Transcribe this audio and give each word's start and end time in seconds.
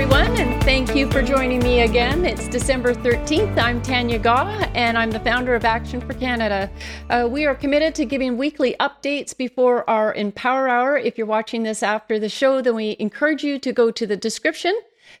everyone, 0.00 0.34
and 0.38 0.64
thank 0.64 0.96
you 0.96 1.10
for 1.10 1.20
joining 1.20 1.58
me 1.58 1.82
again. 1.82 2.24
It's 2.24 2.48
December 2.48 2.94
13th. 2.94 3.58
I'm 3.58 3.82
Tanya 3.82 4.18
Gaw, 4.18 4.46
and 4.74 4.96
I'm 4.96 5.10
the 5.10 5.20
founder 5.20 5.54
of 5.54 5.66
Action 5.66 6.00
for 6.00 6.14
Canada. 6.14 6.70
Uh, 7.10 7.28
we 7.30 7.44
are 7.44 7.54
committed 7.54 7.94
to 7.96 8.06
giving 8.06 8.38
weekly 8.38 8.74
updates 8.80 9.36
before 9.36 9.88
our 9.90 10.14
Empower 10.14 10.70
Hour. 10.70 10.96
If 10.96 11.18
you're 11.18 11.26
watching 11.26 11.64
this 11.64 11.82
after 11.82 12.18
the 12.18 12.30
show, 12.30 12.62
then 12.62 12.76
we 12.76 12.96
encourage 12.98 13.44
you 13.44 13.58
to 13.58 13.74
go 13.74 13.90
to 13.90 14.06
the 14.06 14.16
description 14.16 14.74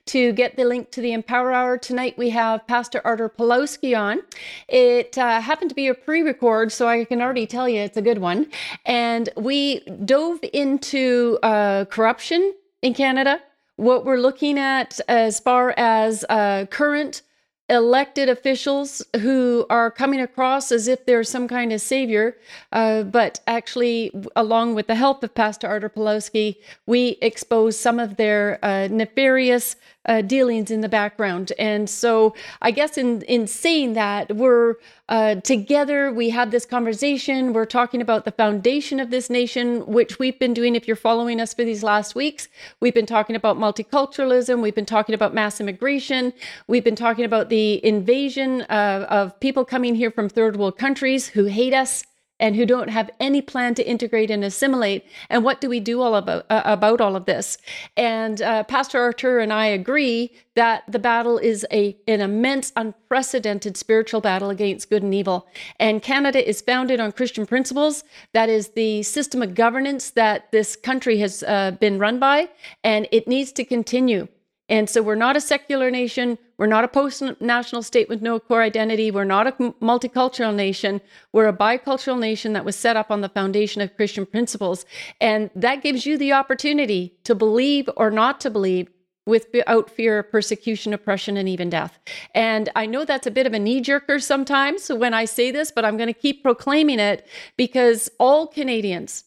to 0.06 0.32
get 0.32 0.56
the 0.56 0.64
link 0.64 0.90
to 0.92 1.02
the 1.02 1.12
Empower 1.12 1.52
Hour. 1.52 1.76
Tonight 1.76 2.16
we 2.16 2.30
have 2.30 2.66
Pastor 2.66 3.02
Artur 3.04 3.28
Pawlowski 3.28 3.94
on. 3.94 4.22
It 4.66 5.18
uh, 5.18 5.42
happened 5.42 5.68
to 5.68 5.76
be 5.76 5.88
a 5.88 5.94
pre 5.94 6.22
record, 6.22 6.72
so 6.72 6.88
I 6.88 7.04
can 7.04 7.20
already 7.20 7.46
tell 7.46 7.68
you 7.68 7.80
it's 7.82 7.98
a 7.98 8.02
good 8.02 8.18
one. 8.18 8.46
And 8.86 9.28
we 9.36 9.80
dove 10.06 10.40
into 10.54 11.38
uh, 11.42 11.84
corruption 11.84 12.54
in 12.80 12.94
Canada, 12.94 13.42
what 13.80 14.04
we're 14.04 14.18
looking 14.18 14.58
at 14.58 15.00
as 15.08 15.40
far 15.40 15.74
as 15.76 16.24
uh, 16.28 16.66
current 16.70 17.22
elected 17.70 18.28
officials 18.28 19.02
who 19.20 19.64
are 19.70 19.90
coming 19.90 20.20
across 20.20 20.72
as 20.72 20.88
if 20.88 21.06
they're 21.06 21.24
some 21.24 21.48
kind 21.48 21.72
of 21.72 21.80
savior, 21.80 22.36
uh, 22.72 23.04
but 23.04 23.40
actually, 23.46 24.10
along 24.36 24.74
with 24.74 24.88
the 24.88 24.96
help 24.96 25.22
of 25.22 25.34
Pastor 25.34 25.68
Artur 25.68 25.88
Pawlowski, 25.88 26.56
we 26.86 27.16
expose 27.22 27.78
some 27.78 27.98
of 27.98 28.16
their 28.16 28.58
uh, 28.62 28.88
nefarious 28.90 29.76
uh, 30.06 30.22
dealings 30.22 30.70
in 30.70 30.80
the 30.80 30.88
background. 30.88 31.52
And 31.58 31.88
so, 31.88 32.34
I 32.60 32.70
guess 32.70 32.98
in 32.98 33.22
in 33.22 33.46
saying 33.46 33.92
that, 33.94 34.34
we're 34.34 34.76
uh, 35.08 35.34
together. 35.36 36.12
We 36.12 36.30
have 36.30 36.50
this 36.50 36.64
conversation. 36.64 37.52
We're 37.52 37.66
talking 37.66 38.00
about 38.00 38.24
the 38.24 38.32
foundation 38.32 38.98
of 38.98 39.10
this 39.10 39.28
nation, 39.28 39.84
which 39.86 40.18
we've 40.18 40.38
been 40.38 40.54
doing. 40.54 40.74
If 40.74 40.86
you're 40.86 40.96
following 40.96 41.40
us 41.40 41.52
for 41.52 41.64
these 41.64 41.82
last 41.82 42.14
weeks, 42.14 42.48
we've 42.80 42.94
been 42.94 43.06
talking 43.06 43.36
about 43.36 43.58
multiculturalism. 43.58 44.62
We've 44.62 44.74
been 44.74 44.86
talking 44.86 45.14
about 45.14 45.34
mass 45.34 45.60
immigration. 45.60 46.32
We've 46.66 46.84
been 46.84 46.96
talking 46.96 47.24
about 47.24 47.48
the 47.50 47.59
invasion 47.82 48.62
of, 48.62 49.02
of 49.04 49.40
people 49.40 49.64
coming 49.64 49.94
here 49.94 50.10
from 50.10 50.28
third 50.28 50.56
world 50.56 50.76
countries 50.78 51.28
who 51.28 51.44
hate 51.44 51.74
us 51.74 52.04
and 52.40 52.56
who 52.56 52.66
don't 52.66 52.88
have 52.88 53.10
any 53.20 53.42
plan 53.42 53.74
to 53.74 53.86
integrate 53.86 54.30
and 54.30 54.42
assimilate. 54.42 55.04
And 55.28 55.44
what 55.44 55.60
do 55.60 55.68
we 55.68 55.78
do 55.78 56.00
all 56.00 56.16
about 56.16 56.46
uh, 56.50 56.62
about 56.64 57.00
all 57.00 57.14
of 57.14 57.26
this? 57.26 57.58
And 57.96 58.42
uh, 58.42 58.64
Pastor 58.64 58.98
Artur 58.98 59.38
and 59.38 59.52
I 59.52 59.66
agree 59.66 60.32
that 60.56 60.82
the 60.88 60.98
battle 60.98 61.38
is 61.38 61.64
a 61.70 61.96
an 62.08 62.20
immense, 62.20 62.72
unprecedented 62.74 63.76
spiritual 63.76 64.20
battle 64.20 64.50
against 64.50 64.90
good 64.90 65.02
and 65.02 65.14
evil. 65.14 65.46
And 65.78 66.02
Canada 66.02 66.46
is 66.48 66.62
founded 66.62 66.98
on 66.98 67.12
Christian 67.12 67.46
principles. 67.46 68.02
That 68.32 68.48
is 68.48 68.68
the 68.68 69.02
system 69.02 69.42
of 69.42 69.54
governance 69.54 70.10
that 70.10 70.50
this 70.50 70.74
country 70.74 71.18
has 71.18 71.42
uh, 71.42 71.72
been 71.72 71.98
run 71.98 72.18
by, 72.18 72.48
and 72.82 73.06
it 73.12 73.28
needs 73.28 73.52
to 73.52 73.64
continue. 73.64 74.26
And 74.70 74.88
so 74.88 75.02
we're 75.02 75.16
not 75.16 75.36
a 75.36 75.40
secular 75.40 75.90
nation. 75.90 76.38
We're 76.56 76.66
not 76.66 76.84
a 76.84 76.88
post 76.88 77.22
national 77.40 77.82
state 77.82 78.08
with 78.08 78.22
no 78.22 78.38
core 78.38 78.62
identity. 78.62 79.10
We're 79.10 79.24
not 79.24 79.48
a 79.48 79.52
multicultural 79.82 80.54
nation. 80.54 81.00
We're 81.32 81.48
a 81.48 81.52
bicultural 81.52 82.20
nation 82.20 82.52
that 82.52 82.64
was 82.64 82.76
set 82.76 82.96
up 82.96 83.10
on 83.10 83.20
the 83.20 83.28
foundation 83.28 83.82
of 83.82 83.96
Christian 83.96 84.24
principles. 84.24 84.86
And 85.20 85.50
that 85.56 85.82
gives 85.82 86.06
you 86.06 86.16
the 86.16 86.32
opportunity 86.32 87.18
to 87.24 87.34
believe 87.34 87.90
or 87.96 88.12
not 88.12 88.40
to 88.42 88.50
believe 88.50 88.88
without 89.26 89.90
fear 89.90 90.20
of 90.20 90.30
persecution, 90.30 90.94
oppression, 90.94 91.36
and 91.36 91.48
even 91.48 91.68
death. 91.68 91.98
And 92.34 92.68
I 92.76 92.86
know 92.86 93.04
that's 93.04 93.26
a 93.26 93.30
bit 93.30 93.46
of 93.46 93.52
a 93.52 93.58
knee 93.58 93.82
jerker 93.82 94.22
sometimes 94.22 94.88
when 94.88 95.14
I 95.14 95.24
say 95.24 95.50
this, 95.50 95.72
but 95.72 95.84
I'm 95.84 95.96
going 95.96 96.06
to 96.06 96.12
keep 96.12 96.42
proclaiming 96.42 97.00
it 97.00 97.26
because 97.56 98.08
all 98.18 98.46
Canadians, 98.46 99.24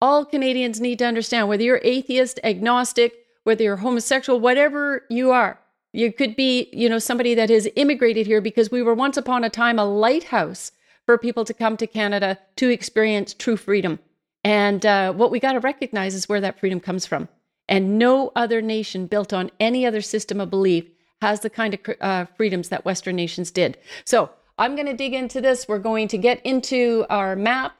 all 0.00 0.24
Canadians 0.24 0.80
need 0.80 0.98
to 1.00 1.04
understand 1.04 1.48
whether 1.48 1.62
you're 1.62 1.80
atheist, 1.82 2.38
agnostic, 2.44 3.23
whether 3.44 3.62
you're 3.62 3.76
homosexual, 3.76 4.40
whatever 4.40 5.04
you 5.08 5.30
are. 5.30 5.58
You 5.92 6.12
could 6.12 6.34
be, 6.34 6.68
you 6.72 6.88
know, 6.88 6.98
somebody 6.98 7.34
that 7.34 7.50
has 7.50 7.68
immigrated 7.76 8.26
here 8.26 8.40
because 8.40 8.70
we 8.70 8.82
were 8.82 8.94
once 8.94 9.16
upon 9.16 9.44
a 9.44 9.50
time 9.50 9.78
a 9.78 9.84
lighthouse 9.84 10.72
for 11.06 11.16
people 11.16 11.44
to 11.44 11.54
come 11.54 11.76
to 11.76 11.86
Canada 11.86 12.38
to 12.56 12.68
experience 12.68 13.32
true 13.32 13.56
freedom. 13.56 14.00
And 14.42 14.84
uh, 14.84 15.12
what 15.12 15.30
we 15.30 15.38
got 15.38 15.52
to 15.52 15.60
recognize 15.60 16.14
is 16.14 16.28
where 16.28 16.40
that 16.40 16.58
freedom 16.58 16.80
comes 16.80 17.06
from. 17.06 17.28
And 17.68 17.98
no 17.98 18.32
other 18.36 18.60
nation 18.60 19.06
built 19.06 19.32
on 19.32 19.50
any 19.60 19.86
other 19.86 20.02
system 20.02 20.40
of 20.40 20.50
belief 20.50 20.84
has 21.22 21.40
the 21.40 21.50
kind 21.50 21.74
of 21.74 21.80
uh, 22.00 22.26
freedoms 22.36 22.68
that 22.68 22.84
Western 22.84 23.16
nations 23.16 23.50
did. 23.50 23.78
So 24.04 24.30
I'm 24.58 24.74
going 24.74 24.86
to 24.86 24.96
dig 24.96 25.14
into 25.14 25.40
this. 25.40 25.66
We're 25.66 25.78
going 25.78 26.08
to 26.08 26.18
get 26.18 26.44
into 26.44 27.06
our 27.08 27.36
map. 27.36 27.74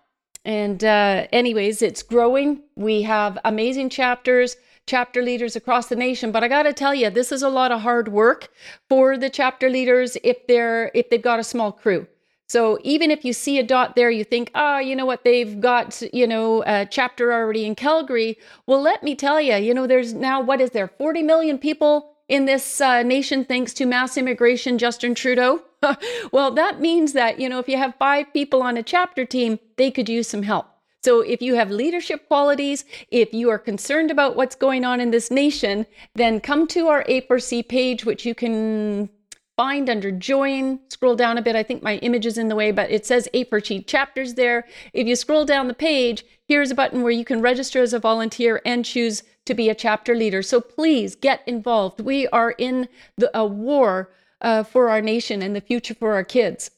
And, 0.45 0.85
uh, 0.85 1.27
anyways, 1.33 1.83
it's 1.83 2.03
growing. 2.03 2.63
We 2.77 3.03
have 3.03 3.39
amazing 3.45 3.89
chapters 3.91 4.57
chapter 4.87 5.23
leaders 5.23 5.57
across 5.57 5.87
the 5.87 5.97
nation. 5.97 6.31
But 6.31 6.45
I 6.45 6.49
got 6.49 6.65
to 6.65 6.73
tell 6.73 6.95
you, 6.95 7.11
this 7.11 7.33
is 7.33 7.43
a 7.43 7.49
lot 7.49 7.73
of 7.73 7.81
hard 7.81 8.09
work 8.09 8.49
for 8.89 9.17
the 9.17 9.31
chapter 9.31 9.71
leaders 9.71 10.17
if 10.23 10.47
they're 10.47 10.91
if 10.95 11.09
they've 11.11 11.23
got 11.23 11.41
a 11.41 11.45
small 11.45 11.73
crew. 11.73 12.07
So 12.47 12.79
even 12.83 13.11
if 13.11 13.25
you 13.25 13.33
see 13.33 13.59
a 13.59 13.63
dot 13.63 13.97
there, 13.97 14.11
you 14.11 14.23
think, 14.23 14.51
ah, 14.55 14.77
oh, 14.77 14.79
you 14.79 14.95
know 14.95 15.07
what, 15.07 15.25
they've 15.25 15.59
got, 15.61 16.03
you 16.13 16.27
know, 16.27 16.63
a 16.67 16.87
chapter 16.87 17.33
already 17.33 17.65
in 17.65 17.75
Calgary. 17.75 18.39
Well, 18.67 18.83
let 18.83 19.03
me 19.03 19.17
tell 19.17 19.41
you, 19.41 19.57
you 19.57 19.73
know, 19.73 19.87
there's 19.87 20.13
now, 20.13 20.43
what 20.43 20.61
is 20.61 20.71
there, 20.71 20.89
40 20.89 21.23
million 21.23 21.59
people 21.59 22.14
in 22.29 22.47
this 22.47 22.81
uh, 22.81 23.03
nation 23.03 23.45
thanks 23.45 23.73
to 23.75 23.87
mass 23.87 24.17
immigration, 24.17 24.79
Justin 24.79 25.15
Trudeau? 25.15 25.63
well, 26.33 26.51
that 26.53 26.81
means 26.81 27.13
that, 27.13 27.39
you 27.39 27.49
know, 27.49 27.59
if 27.59 27.69
you 27.69 27.77
have 27.77 27.95
five 27.99 28.33
people 28.33 28.63
on 28.63 28.77
a 28.77 28.83
chapter 28.83 29.25
team, 29.25 29.59
they 29.77 29.91
could 29.91 30.09
use 30.09 30.29
some 30.29 30.43
help. 30.43 30.67
So 31.05 31.21
if 31.21 31.43
you 31.43 31.55
have 31.55 31.71
leadership 31.71 32.27
qualities, 32.29 32.87
if 33.11 33.35
you 33.35 33.51
are 33.51 33.59
concerned 33.59 34.11
about 34.11 34.37
what's 34.37 34.57
going 34.57 34.87
on 34.87 35.01
in 35.01 35.11
this 35.11 35.31
nation, 35.31 35.85
then 36.15 36.41
come 36.41 36.67
to 36.69 36.89
our 36.89 37.05
A4C 37.05 37.69
page, 37.69 38.07
which 38.07 38.25
you 38.25 38.35
can 38.35 39.11
find 39.55 39.91
under 39.91 40.11
join. 40.11 40.81
Scroll 40.89 41.15
down 41.15 41.37
a 41.37 41.43
bit. 41.43 41.57
I 41.57 41.63
think 41.63 41.83
my 41.83 41.97
image 41.97 42.25
is 42.25 42.39
in 42.39 42.49
the 42.49 42.57
way, 42.57 42.71
but 42.71 42.91
it 42.91 43.05
says 43.05 43.29
A4C 43.35 43.87
chapters 43.87 44.33
there. 44.33 44.67
If 44.95 45.07
you 45.07 45.15
scroll 45.15 45.45
down 45.45 45.69
the 45.69 45.75
page, 45.75 46.25
here's 46.49 46.71
a 46.71 46.75
button 46.75 47.03
where 47.03 47.13
you 47.13 47.25
can 47.25 47.43
register 47.43 47.83
as 47.83 47.93
a 47.93 47.99
volunteer 47.99 48.63
and 48.65 48.83
choose 48.83 49.23
to 49.47 49.55
be 49.55 49.69
a 49.69 49.75
chapter 49.75 50.15
leader. 50.15 50.43
So 50.43 50.61
please 50.61 51.15
get 51.15 51.43
involved. 51.47 52.01
We 52.01 52.27
are 52.29 52.53
in 52.53 52.89
the, 53.17 53.31
a 53.37 53.47
war 53.47 54.11
uh, 54.41 54.63
for 54.63 54.91
our 54.91 55.01
nation 55.01 55.43
and 55.43 55.55
the 55.55 55.61
future 55.61 55.95
for 55.95 56.15
our 56.15 56.25
kids. 56.25 56.71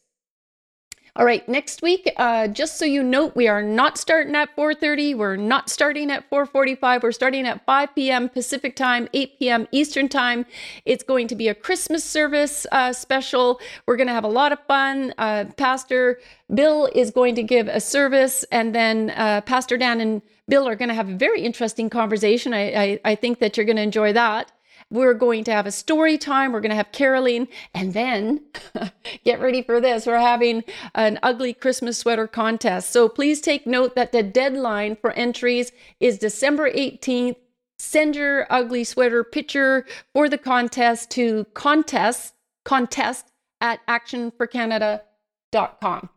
All 1.19 1.25
right, 1.25 1.49
next 1.49 1.81
week, 1.81 2.13
uh, 2.19 2.47
just 2.47 2.79
so 2.79 2.85
you 2.85 3.03
know, 3.03 3.33
we 3.35 3.49
are 3.49 3.63
not 3.63 3.97
starting 3.97 4.37
at 4.37 4.55
4:30. 4.55 5.17
We're 5.17 5.37
not 5.37 5.71
starting 5.71 6.11
at 6.11 6.29
4:45. 6.29 7.03
We're 7.03 7.11
starting 7.11 7.47
at 7.47 7.65
5 7.65 7.95
p.m. 7.95 8.29
Pacific 8.29 8.77
time, 8.77 9.09
8 9.15 9.39
p.m. 9.39 9.67
Eastern 9.73 10.11
time. 10.11 10.45
It's 10.85 11.03
going 11.03 11.27
to 11.29 11.35
be 11.35 11.49
a 11.49 11.55
Christmas 11.55 12.05
service 12.05 12.67
uh, 12.71 12.93
special. 12.93 13.61
We're 13.87 13.97
going 13.97 14.09
to 14.09 14.13
have 14.13 14.25
a 14.25 14.29
lot 14.29 14.53
of 14.53 14.59
fun. 14.69 15.15
Uh, 15.17 15.47
Pastor 15.57 16.21
Bill 16.53 16.91
is 16.95 17.11
going 17.11 17.35
to 17.37 17.43
give 17.43 17.67
a 17.67 17.81
service, 17.81 18.45
and 18.53 18.75
then 18.75 19.09
uh, 19.17 19.41
Pastor 19.41 19.79
Dan 19.79 20.03
and 20.03 20.21
Bill 20.49 20.69
are 20.69 20.77
going 20.77 20.89
to 20.89 20.95
have 20.95 21.09
a 21.09 21.17
very 21.17 21.43
interesting 21.43 21.91
conversation. 21.91 22.55
I, 22.55 22.75
I, 22.75 23.01
I 23.05 23.15
think 23.15 23.41
that 23.41 23.57
you're 23.57 23.67
going 23.67 23.77
to 23.77 23.83
enjoy 23.83 24.13
that. 24.13 24.53
We're 24.91 25.15
going 25.15 25.45
to 25.45 25.53
have 25.53 25.67
a 25.67 25.73
story 25.73 26.17
time. 26.17 26.53
We're 26.53 26.61
going 26.61 26.71
to 26.71 26.77
have 26.77 26.93
caroling. 26.93 27.49
And 27.75 27.93
then 27.93 28.45
get 29.25 29.41
ready 29.41 29.63
for 29.63 29.81
this. 29.81 30.07
We're 30.07 30.21
having 30.21 30.63
an 30.95 31.19
ugly 31.23 31.53
Christmas 31.53 31.99
sweater 31.99 32.29
contest. 32.29 32.91
So 32.91 33.09
please 33.09 33.41
take 33.41 33.67
note 33.67 33.97
that 33.97 34.13
the 34.13 34.23
deadline 34.23 34.97
for 34.97 35.11
entries 35.13 35.73
is 35.99 36.19
December 36.19 36.71
18th. 36.71 37.37
Send 37.79 38.17
your 38.17 38.47
ugly 38.49 38.85
sweater 38.85 39.25
picture 39.25 39.85
for 40.15 40.29
the 40.29 40.39
contest 40.39 41.11
to 41.13 41.47
contest 41.55 42.35
contest 42.65 43.33
at 43.61 43.87
actionforcanada.com. 43.87 46.09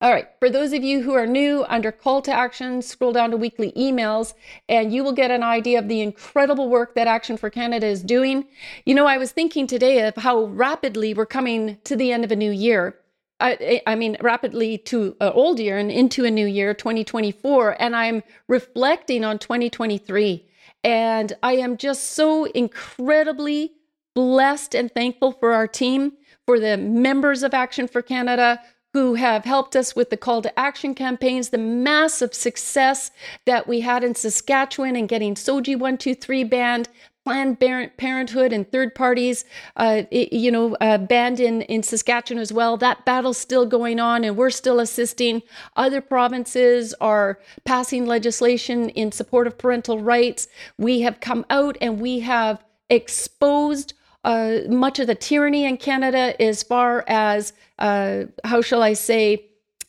All 0.00 0.12
right, 0.12 0.28
for 0.38 0.48
those 0.48 0.72
of 0.72 0.84
you 0.84 1.02
who 1.02 1.14
are 1.14 1.26
new, 1.26 1.64
under 1.68 1.90
call 1.90 2.22
to 2.22 2.32
action, 2.32 2.82
scroll 2.82 3.12
down 3.12 3.32
to 3.32 3.36
weekly 3.36 3.72
emails, 3.72 4.34
and 4.68 4.92
you 4.92 5.02
will 5.02 5.12
get 5.12 5.32
an 5.32 5.42
idea 5.42 5.76
of 5.80 5.88
the 5.88 6.00
incredible 6.00 6.68
work 6.68 6.94
that 6.94 7.08
Action 7.08 7.36
for 7.36 7.50
Canada 7.50 7.88
is 7.88 8.04
doing. 8.04 8.46
You 8.86 8.94
know, 8.94 9.06
I 9.06 9.18
was 9.18 9.32
thinking 9.32 9.66
today 9.66 10.06
of 10.06 10.14
how 10.14 10.44
rapidly 10.44 11.14
we're 11.14 11.26
coming 11.26 11.78
to 11.82 11.96
the 11.96 12.12
end 12.12 12.22
of 12.22 12.30
a 12.30 12.36
new 12.36 12.52
year. 12.52 12.96
I, 13.40 13.82
I 13.88 13.96
mean, 13.96 14.16
rapidly 14.20 14.78
to 14.78 15.16
an 15.20 15.32
old 15.32 15.58
year 15.58 15.78
and 15.78 15.90
into 15.90 16.24
a 16.24 16.30
new 16.30 16.46
year, 16.46 16.74
2024, 16.74 17.82
and 17.82 17.96
I'm 17.96 18.22
reflecting 18.46 19.24
on 19.24 19.40
2023. 19.40 20.46
And 20.84 21.32
I 21.42 21.54
am 21.54 21.76
just 21.76 22.10
so 22.10 22.44
incredibly 22.44 23.72
blessed 24.14 24.76
and 24.76 24.92
thankful 24.94 25.32
for 25.32 25.54
our 25.54 25.66
team, 25.66 26.12
for 26.46 26.60
the 26.60 26.76
members 26.76 27.42
of 27.42 27.52
Action 27.52 27.88
for 27.88 28.00
Canada 28.00 28.60
who 28.92 29.14
have 29.14 29.44
helped 29.44 29.76
us 29.76 29.94
with 29.94 30.10
the 30.10 30.16
call 30.16 30.42
to 30.42 30.58
action 30.58 30.94
campaigns, 30.94 31.50
the 31.50 31.58
massive 31.58 32.34
success 32.34 33.10
that 33.44 33.66
we 33.66 33.80
had 33.80 34.02
in 34.02 34.14
Saskatchewan 34.14 34.96
and 34.96 35.08
getting 35.08 35.34
SOGI 35.34 35.74
123 35.74 36.44
banned, 36.44 36.88
Planned 37.28 37.60
Parenthood 37.60 38.54
and 38.54 38.72
third 38.72 38.94
parties, 38.94 39.44
uh, 39.76 40.04
you 40.10 40.50
know, 40.50 40.74
uh, 40.80 40.96
banned 40.96 41.40
in, 41.40 41.60
in 41.62 41.82
Saskatchewan 41.82 42.40
as 42.40 42.54
well. 42.54 42.78
That 42.78 43.04
battle's 43.04 43.36
still 43.36 43.66
going 43.66 44.00
on, 44.00 44.24
and 44.24 44.34
we're 44.34 44.48
still 44.48 44.80
assisting. 44.80 45.42
Other 45.76 46.00
provinces 46.00 46.94
are 47.02 47.38
passing 47.66 48.06
legislation 48.06 48.88
in 48.88 49.12
support 49.12 49.46
of 49.46 49.58
parental 49.58 50.00
rights. 50.00 50.48
We 50.78 51.02
have 51.02 51.20
come 51.20 51.44
out 51.50 51.76
and 51.82 52.00
we 52.00 52.20
have 52.20 52.64
exposed 52.88 53.92
uh, 54.28 54.60
much 54.68 54.98
of 54.98 55.06
the 55.06 55.14
tyranny 55.14 55.64
in 55.64 55.78
Canada 55.78 56.40
as 56.40 56.62
far 56.62 57.02
as, 57.08 57.54
uh, 57.78 58.24
how 58.44 58.60
shall 58.60 58.82
I 58.82 58.92
say, 58.92 59.46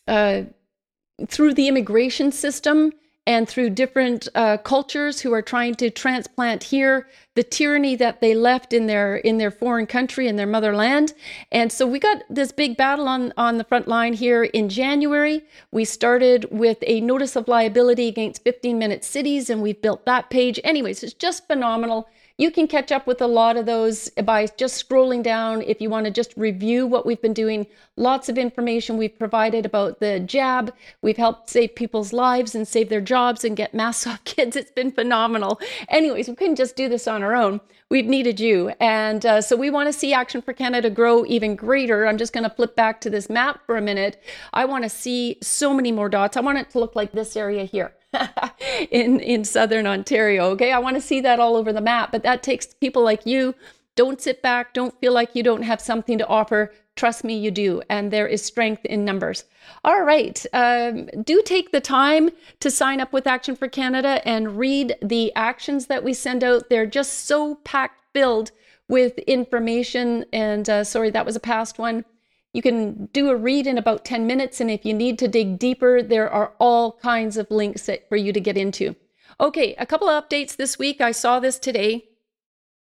uh, 0.07 0.43
through 1.27 1.55
the 1.55 1.67
immigration 1.67 2.31
system 2.31 2.93
and 3.27 3.49
through 3.49 3.71
different 3.71 4.29
uh, 4.35 4.55
cultures 4.55 5.19
who 5.19 5.33
are 5.33 5.41
trying 5.41 5.75
to 5.75 5.89
transplant 5.89 6.63
here 6.63 7.09
the 7.35 7.43
tyranny 7.43 7.97
that 7.97 8.21
they 8.21 8.33
left 8.33 8.71
in 8.71 8.87
their 8.87 9.17
in 9.17 9.39
their 9.39 9.51
foreign 9.51 9.85
country 9.85 10.29
in 10.29 10.37
their 10.37 10.47
motherland. 10.47 11.13
And 11.51 11.69
so 11.69 11.85
we 11.85 11.99
got 11.99 12.23
this 12.29 12.53
big 12.53 12.77
battle 12.77 13.09
on 13.09 13.33
on 13.35 13.57
the 13.57 13.65
front 13.65 13.89
line 13.89 14.13
here 14.13 14.45
in 14.45 14.69
january. 14.69 15.43
We 15.71 15.83
started 15.83 16.47
with 16.49 16.77
a 16.87 17.01
notice 17.01 17.35
of 17.35 17.49
liability 17.49 18.07
against 18.07 18.43
15 18.45 18.79
minute 18.79 19.03
cities 19.03 19.49
and 19.49 19.61
we've 19.61 19.81
built 19.81 20.05
that 20.05 20.29
page. 20.29 20.61
Anyways 20.63 21.03
it's 21.03 21.13
just 21.13 21.45
phenomenal 21.45 22.07
you 22.39 22.51
can 22.51 22.67
catch 22.67 22.89
up 22.89 23.05
with 23.05 23.21
a 23.21 23.27
lot 23.27 23.57
of 23.57 23.65
those 23.65 24.07
by 24.23 24.47
just 24.57 24.87
scrolling 24.87 25.21
down 25.21 25.61
if 25.61 25.81
you 25.81 25.89
want 25.89 26.05
to 26.05 26.11
just 26.11 26.33
review 26.37 26.87
what 26.87 27.05
we've 27.05 27.21
been 27.21 27.33
doing. 27.33 27.67
Lots 27.97 28.29
of 28.29 28.37
information 28.37 28.95
we've 28.95 29.19
provided 29.19 29.65
about 29.65 29.99
the 29.99 30.21
jab. 30.21 30.73
We've 31.01 31.17
helped 31.17 31.49
save 31.49 31.75
people's 31.75 32.13
lives 32.13 32.55
and 32.55 32.65
save 32.65 32.87
their 32.87 33.01
jobs 33.01 33.43
and 33.43 33.57
get 33.57 33.73
masks 33.73 34.07
off 34.07 34.23
kids. 34.23 34.55
It's 34.55 34.71
been 34.71 34.93
phenomenal. 34.93 35.59
Anyways, 35.89 36.29
we 36.29 36.35
couldn't 36.35 36.55
just 36.55 36.77
do 36.77 36.87
this 36.87 37.09
on 37.09 37.23
our 37.23 37.35
own. 37.35 37.59
We've 37.89 38.05
needed 38.05 38.39
you. 38.39 38.71
And 38.79 39.25
uh, 39.25 39.41
so 39.41 39.55
we 39.55 39.69
want 39.69 39.87
to 39.87 39.93
see 39.93 40.13
Action 40.13 40.41
for 40.41 40.53
Canada 40.53 40.89
grow 40.89 41.25
even 41.25 41.55
greater. 41.55 42.05
I'm 42.05 42.17
just 42.17 42.33
going 42.33 42.43
to 42.43 42.49
flip 42.49 42.75
back 42.75 43.01
to 43.01 43.09
this 43.09 43.29
map 43.29 43.65
for 43.65 43.77
a 43.77 43.81
minute. 43.81 44.21
I 44.53 44.65
want 44.65 44.83
to 44.83 44.89
see 44.89 45.37
so 45.41 45.73
many 45.73 45.91
more 45.91 46.07
dots. 46.07 46.37
I 46.37 46.41
want 46.41 46.59
it 46.59 46.69
to 46.71 46.79
look 46.79 46.95
like 46.95 47.11
this 47.11 47.35
area 47.35 47.65
here. 47.65 47.93
in 48.91 49.19
in 49.19 49.43
southern 49.43 49.85
Ontario. 49.85 50.49
Okay, 50.49 50.71
I 50.71 50.79
want 50.79 50.95
to 50.95 51.01
see 51.01 51.21
that 51.21 51.39
all 51.39 51.55
over 51.55 51.71
the 51.71 51.81
map, 51.81 52.11
but 52.11 52.23
that 52.23 52.41
takes 52.41 52.65
people 52.65 53.03
like 53.03 53.23
you. 53.25 53.53
Don't 53.99 54.21
sit 54.21 54.41
back. 54.41 54.73
Don't 54.73 54.97
feel 55.01 55.11
like 55.11 55.35
you 55.35 55.43
don't 55.43 55.63
have 55.63 55.81
something 55.81 56.17
to 56.19 56.27
offer. 56.27 56.71
Trust 56.95 57.25
me, 57.25 57.37
you 57.37 57.51
do, 57.51 57.81
and 57.89 58.13
there 58.13 58.27
is 58.27 58.41
strength 58.41 58.85
in 58.85 59.03
numbers. 59.03 59.43
All 59.83 60.03
right, 60.03 60.45
um, 60.53 61.09
do 61.25 61.41
take 61.43 61.73
the 61.73 61.81
time 61.81 62.29
to 62.61 62.71
sign 62.71 63.01
up 63.01 63.11
with 63.11 63.27
Action 63.27 63.57
for 63.57 63.67
Canada 63.67 64.25
and 64.25 64.57
read 64.57 64.95
the 65.01 65.35
actions 65.35 65.87
that 65.87 66.01
we 66.01 66.13
send 66.13 66.45
out. 66.45 66.69
They're 66.69 66.85
just 66.85 67.25
so 67.27 67.55
packed 67.55 68.01
filled 68.13 68.51
with 68.87 69.17
information. 69.17 70.23
And 70.31 70.69
uh, 70.69 70.85
sorry, 70.85 71.09
that 71.09 71.25
was 71.25 71.35
a 71.35 71.41
past 71.41 71.77
one. 71.77 72.05
You 72.53 72.61
can 72.61 73.07
do 73.07 73.29
a 73.29 73.35
read 73.35 73.67
in 73.67 73.77
about 73.77 74.05
10 74.05 74.25
minutes, 74.25 74.61
and 74.61 74.71
if 74.71 74.85
you 74.85 74.93
need 74.93 75.19
to 75.19 75.27
dig 75.27 75.59
deeper, 75.59 76.01
there 76.01 76.29
are 76.29 76.53
all 76.57 76.93
kinds 76.93 77.35
of 77.35 77.51
links 77.51 77.87
that, 77.87 78.07
for 78.07 78.15
you 78.15 78.31
to 78.31 78.39
get 78.39 78.55
into. 78.55 78.95
Okay, 79.41 79.75
a 79.77 79.85
couple 79.85 80.07
of 80.07 80.23
updates 80.23 80.55
this 80.55 80.79
week. 80.79 81.01
I 81.01 81.11
saw 81.11 81.41
this 81.41 81.59
today. 81.59 82.08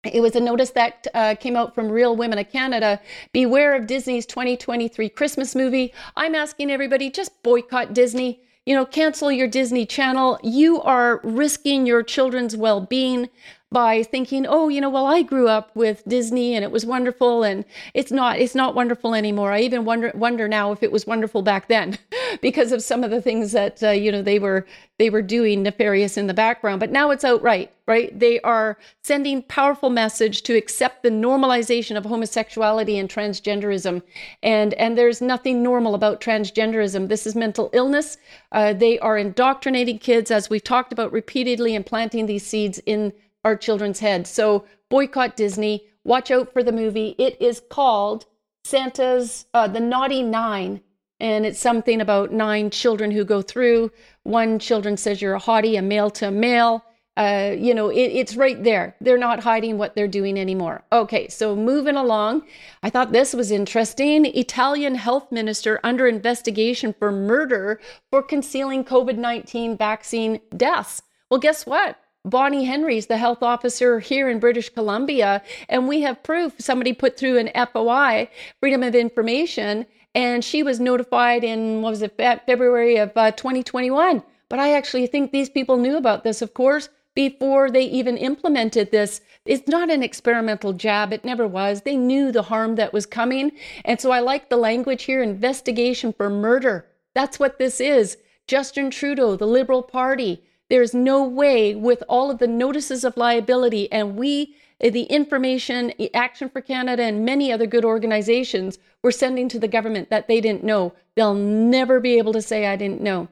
It 0.05 0.21
was 0.21 0.33
a 0.35 0.39
notice 0.39 0.69
that 0.71 1.07
uh, 1.13 1.35
came 1.35 1.57
out 1.57 1.75
from 1.75 1.89
Real 1.89 2.15
Women 2.15 2.39
of 2.39 2.49
Canada. 2.49 3.01
Beware 3.33 3.75
of 3.75 3.85
Disney's 3.85 4.25
2023 4.25 5.09
Christmas 5.09 5.55
movie. 5.55 5.93
I'm 6.15 6.35
asking 6.35 6.71
everybody 6.71 7.09
just 7.09 7.43
boycott 7.43 7.93
Disney. 7.93 8.41
You 8.65 8.75
know, 8.75 8.85
cancel 8.85 9.29
your 9.29 9.47
Disney 9.49 9.85
channel. 9.85 10.39
You 10.41 10.81
are 10.83 11.19
risking 11.23 11.85
your 11.85 12.01
children's 12.01 12.55
well 12.55 12.79
being 12.79 13.29
by 13.71 14.01
thinking, 14.01 14.47
oh, 14.47 14.67
you 14.67 14.81
know, 14.81 14.89
well, 14.89 15.05
I 15.05 15.21
grew 15.21 15.47
up 15.47 15.75
with 15.75 16.03
Disney 16.07 16.55
and 16.55 16.63
it 16.63 16.71
was 16.71 16.87
wonderful, 16.87 17.43
and 17.43 17.63
it's 17.93 18.11
not, 18.11 18.39
it's 18.39 18.55
not 18.55 18.73
wonderful 18.73 19.13
anymore. 19.13 19.51
I 19.51 19.59
even 19.59 19.85
wonder, 19.85 20.11
wonder 20.15 20.47
now 20.47 20.71
if 20.71 20.81
it 20.81 20.91
was 20.91 21.05
wonderful 21.05 21.43
back 21.43 21.67
then, 21.67 21.99
because 22.41 22.71
of 22.71 22.81
some 22.81 23.03
of 23.03 23.11
the 23.11 23.21
things 23.21 23.51
that 23.51 23.83
uh, 23.83 23.91
you 23.91 24.11
know 24.11 24.23
they 24.23 24.39
were 24.39 24.65
they 24.97 25.11
were 25.11 25.21
doing 25.21 25.61
nefarious 25.61 26.17
in 26.17 26.25
the 26.25 26.33
background. 26.33 26.79
But 26.79 26.89
now 26.89 27.11
it's 27.11 27.23
outright, 27.23 27.71
right? 27.87 28.17
They 28.17 28.39
are 28.41 28.79
sending 29.03 29.43
powerful 29.43 29.91
message 29.91 30.41
to 30.43 30.57
accept 30.57 31.03
the 31.03 31.11
normalization 31.11 31.95
of 31.95 32.05
homosexuality 32.05 32.97
and 32.97 33.07
transgenderism, 33.07 34.01
and 34.41 34.73
and 34.75 34.97
there's 34.97 35.21
nothing 35.21 35.61
normal 35.61 35.93
about 35.93 36.21
transgenderism. 36.21 37.07
This 37.07 37.27
is 37.27 37.35
mental 37.35 37.69
illness. 37.73 38.17
Uh, 38.51 38.73
they 38.73 38.97
are 38.97 39.17
indoctrinating 39.17 39.99
kids, 39.99 40.31
as 40.31 40.49
we've 40.49 40.63
talked 40.63 40.91
about 40.91 41.11
repeatedly, 41.11 41.75
and 41.75 41.85
planting 41.85 42.25
these 42.25 42.43
seeds 42.43 42.79
in 42.87 43.13
our 43.43 43.55
children's 43.55 43.99
heads. 43.99 44.29
So 44.29 44.65
boycott 44.89 45.35
Disney. 45.35 45.85
Watch 46.03 46.31
out 46.31 46.53
for 46.53 46.63
the 46.63 46.71
movie. 46.71 47.15
It 47.17 47.39
is 47.41 47.61
called 47.69 48.25
Santa's 48.63 49.45
uh, 49.53 49.67
The 49.67 49.79
Naughty 49.79 50.23
Nine. 50.23 50.81
And 51.19 51.45
it's 51.45 51.59
something 51.59 51.99
about 51.99 52.31
nine 52.31 52.69
children 52.69 53.11
who 53.11 53.25
go 53.25 53.41
through. 53.41 53.91
One 54.23 54.57
children 54.57 54.95
says 54.95 55.21
you're 55.21 55.35
a 55.35 55.39
hottie, 55.39 55.77
a 55.77 55.81
male 55.81 56.09
to 56.11 56.29
a 56.29 56.31
male. 56.31 56.85
Uh, 57.17 57.53
you 57.57 57.73
know, 57.73 57.89
it, 57.89 57.97
it's 57.97 58.37
right 58.37 58.63
there. 58.63 58.95
They're 59.01 59.17
not 59.17 59.41
hiding 59.41 59.77
what 59.77 59.93
they're 59.93 60.07
doing 60.07 60.39
anymore. 60.39 60.85
Okay, 60.93 61.27
so 61.27 61.53
moving 61.53 61.97
along. 61.97 62.43
I 62.81 62.89
thought 62.89 63.11
this 63.11 63.33
was 63.33 63.51
interesting. 63.51 64.25
Italian 64.25 64.95
health 64.95 65.29
minister 65.29 65.81
under 65.83 66.07
investigation 66.07 66.95
for 66.97 67.11
murder 67.11 67.81
for 68.09 68.23
concealing 68.23 68.85
COVID 68.85 69.17
19 69.17 69.75
vaccine 69.75 70.39
deaths. 70.55 71.01
Well, 71.29 71.41
guess 71.41 71.65
what? 71.65 71.97
Bonnie 72.29 72.65
Henry's 72.65 73.07
the 73.07 73.17
health 73.17 73.41
officer 73.41 73.99
here 73.99 74.29
in 74.29 74.39
British 74.39 74.69
Columbia, 74.69 75.41
and 75.67 75.87
we 75.87 76.01
have 76.01 76.23
proof 76.23 76.53
somebody 76.59 76.93
put 76.93 77.17
through 77.17 77.37
an 77.37 77.49
FOI, 77.73 78.29
Freedom 78.59 78.83
of 78.83 78.95
Information, 78.95 79.85
and 80.15 80.43
she 80.43 80.63
was 80.63 80.79
notified 80.79 81.43
in 81.43 81.81
what 81.81 81.91
was 81.91 82.01
it, 82.01 82.15
February 82.17 82.97
of 82.97 83.11
uh, 83.15 83.31
2021. 83.31 84.23
But 84.49 84.59
I 84.59 84.73
actually 84.73 85.07
think 85.07 85.31
these 85.31 85.49
people 85.49 85.77
knew 85.77 85.97
about 85.97 86.23
this, 86.23 86.41
of 86.41 86.53
course, 86.53 86.89
before 87.15 87.69
they 87.69 87.83
even 87.83 88.17
implemented 88.17 88.91
this. 88.91 89.21
It's 89.45 89.67
not 89.67 89.89
an 89.89 90.03
experimental 90.03 90.73
jab, 90.73 91.11
it 91.13 91.25
never 91.25 91.47
was. 91.47 91.81
They 91.81 91.97
knew 91.97 92.31
the 92.31 92.43
harm 92.43 92.75
that 92.75 92.93
was 92.93 93.05
coming. 93.05 93.51
And 93.85 93.99
so 93.99 94.11
I 94.11 94.19
like 94.19 94.49
the 94.49 94.57
language 94.57 95.03
here 95.03 95.21
investigation 95.21 96.13
for 96.13 96.29
murder. 96.29 96.85
That's 97.13 97.39
what 97.39 97.59
this 97.59 97.79
is. 97.79 98.17
Justin 98.47 98.89
Trudeau, 98.89 99.35
the 99.35 99.45
Liberal 99.45 99.83
Party, 99.83 100.43
there's 100.69 100.93
no 100.93 101.23
way 101.23 101.75
with 101.75 102.03
all 102.07 102.29
of 102.31 102.37
the 102.37 102.47
notices 102.47 103.03
of 103.03 103.17
liability 103.17 103.91
and 103.91 104.15
we, 104.15 104.55
the 104.79 105.03
information, 105.03 105.91
Action 106.13 106.47
for 106.49 106.61
Canada, 106.61 107.03
and 107.03 107.25
many 107.25 107.51
other 107.51 107.65
good 107.65 107.83
organizations 107.83 108.77
were 109.03 109.11
sending 109.11 109.49
to 109.49 109.59
the 109.59 109.67
government 109.67 110.09
that 110.09 110.27
they 110.27 110.39
didn't 110.39 110.63
know. 110.63 110.93
They'll 111.15 111.33
never 111.33 111.99
be 111.99 112.17
able 112.17 112.33
to 112.33 112.41
say, 112.41 112.67
I 112.67 112.75
didn't 112.75 113.01
know. 113.01 113.27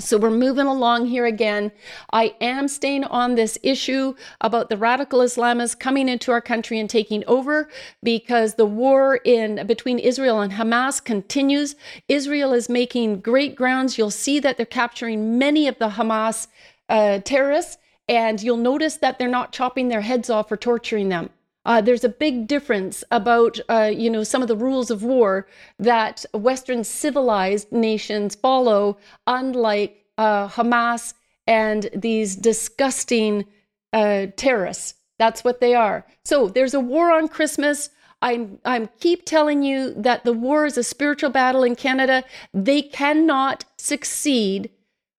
So 0.00 0.16
we're 0.16 0.30
moving 0.30 0.66
along 0.66 1.06
here 1.06 1.26
again. 1.26 1.70
I 2.14 2.34
am 2.40 2.66
staying 2.66 3.04
on 3.04 3.34
this 3.34 3.58
issue 3.62 4.14
about 4.40 4.70
the 4.70 4.78
radical 4.78 5.18
Islamists 5.18 5.78
coming 5.78 6.08
into 6.08 6.32
our 6.32 6.40
country 6.40 6.78
and 6.78 6.88
taking 6.88 7.22
over 7.26 7.68
because 8.02 8.54
the 8.54 8.64
war 8.64 9.16
in 9.16 9.66
between 9.66 9.98
Israel 9.98 10.40
and 10.40 10.54
Hamas 10.54 11.04
continues. 11.04 11.76
Israel 12.08 12.54
is 12.54 12.70
making 12.70 13.20
great 13.20 13.54
grounds. 13.54 13.98
You'll 13.98 14.10
see 14.10 14.40
that 14.40 14.56
they're 14.56 14.64
capturing 14.64 15.38
many 15.38 15.68
of 15.68 15.78
the 15.78 15.90
Hamas 15.90 16.46
uh, 16.88 17.18
terrorists, 17.18 17.76
and 18.08 18.42
you'll 18.42 18.56
notice 18.56 18.96
that 18.96 19.18
they're 19.18 19.28
not 19.28 19.52
chopping 19.52 19.88
their 19.88 20.00
heads 20.00 20.30
off 20.30 20.50
or 20.50 20.56
torturing 20.56 21.10
them. 21.10 21.28
Uh, 21.64 21.80
there's 21.80 22.04
a 22.04 22.08
big 22.08 22.46
difference 22.48 23.04
about, 23.10 23.58
uh, 23.68 23.90
you 23.92 24.10
know, 24.10 24.24
some 24.24 24.42
of 24.42 24.48
the 24.48 24.56
rules 24.56 24.90
of 24.90 25.02
war 25.02 25.46
that 25.78 26.24
Western 26.34 26.82
civilized 26.82 27.70
nations 27.70 28.34
follow, 28.34 28.96
unlike 29.26 30.04
uh, 30.18 30.48
Hamas 30.48 31.14
and 31.46 31.88
these 31.94 32.36
disgusting 32.36 33.44
uh, 33.92 34.26
terrorists. 34.36 34.94
That's 35.18 35.44
what 35.44 35.60
they 35.60 35.74
are. 35.74 36.04
So 36.24 36.48
there's 36.48 36.74
a 36.74 36.80
war 36.80 37.12
on 37.12 37.28
Christmas. 37.28 37.90
I'm 38.22 38.58
I'm 38.64 38.88
keep 39.00 39.24
telling 39.24 39.62
you 39.62 39.94
that 39.94 40.24
the 40.24 40.32
war 40.32 40.66
is 40.66 40.78
a 40.78 40.84
spiritual 40.84 41.30
battle 41.30 41.64
in 41.64 41.76
Canada. 41.76 42.24
They 42.54 42.82
cannot 42.82 43.64
succeed 43.76 44.70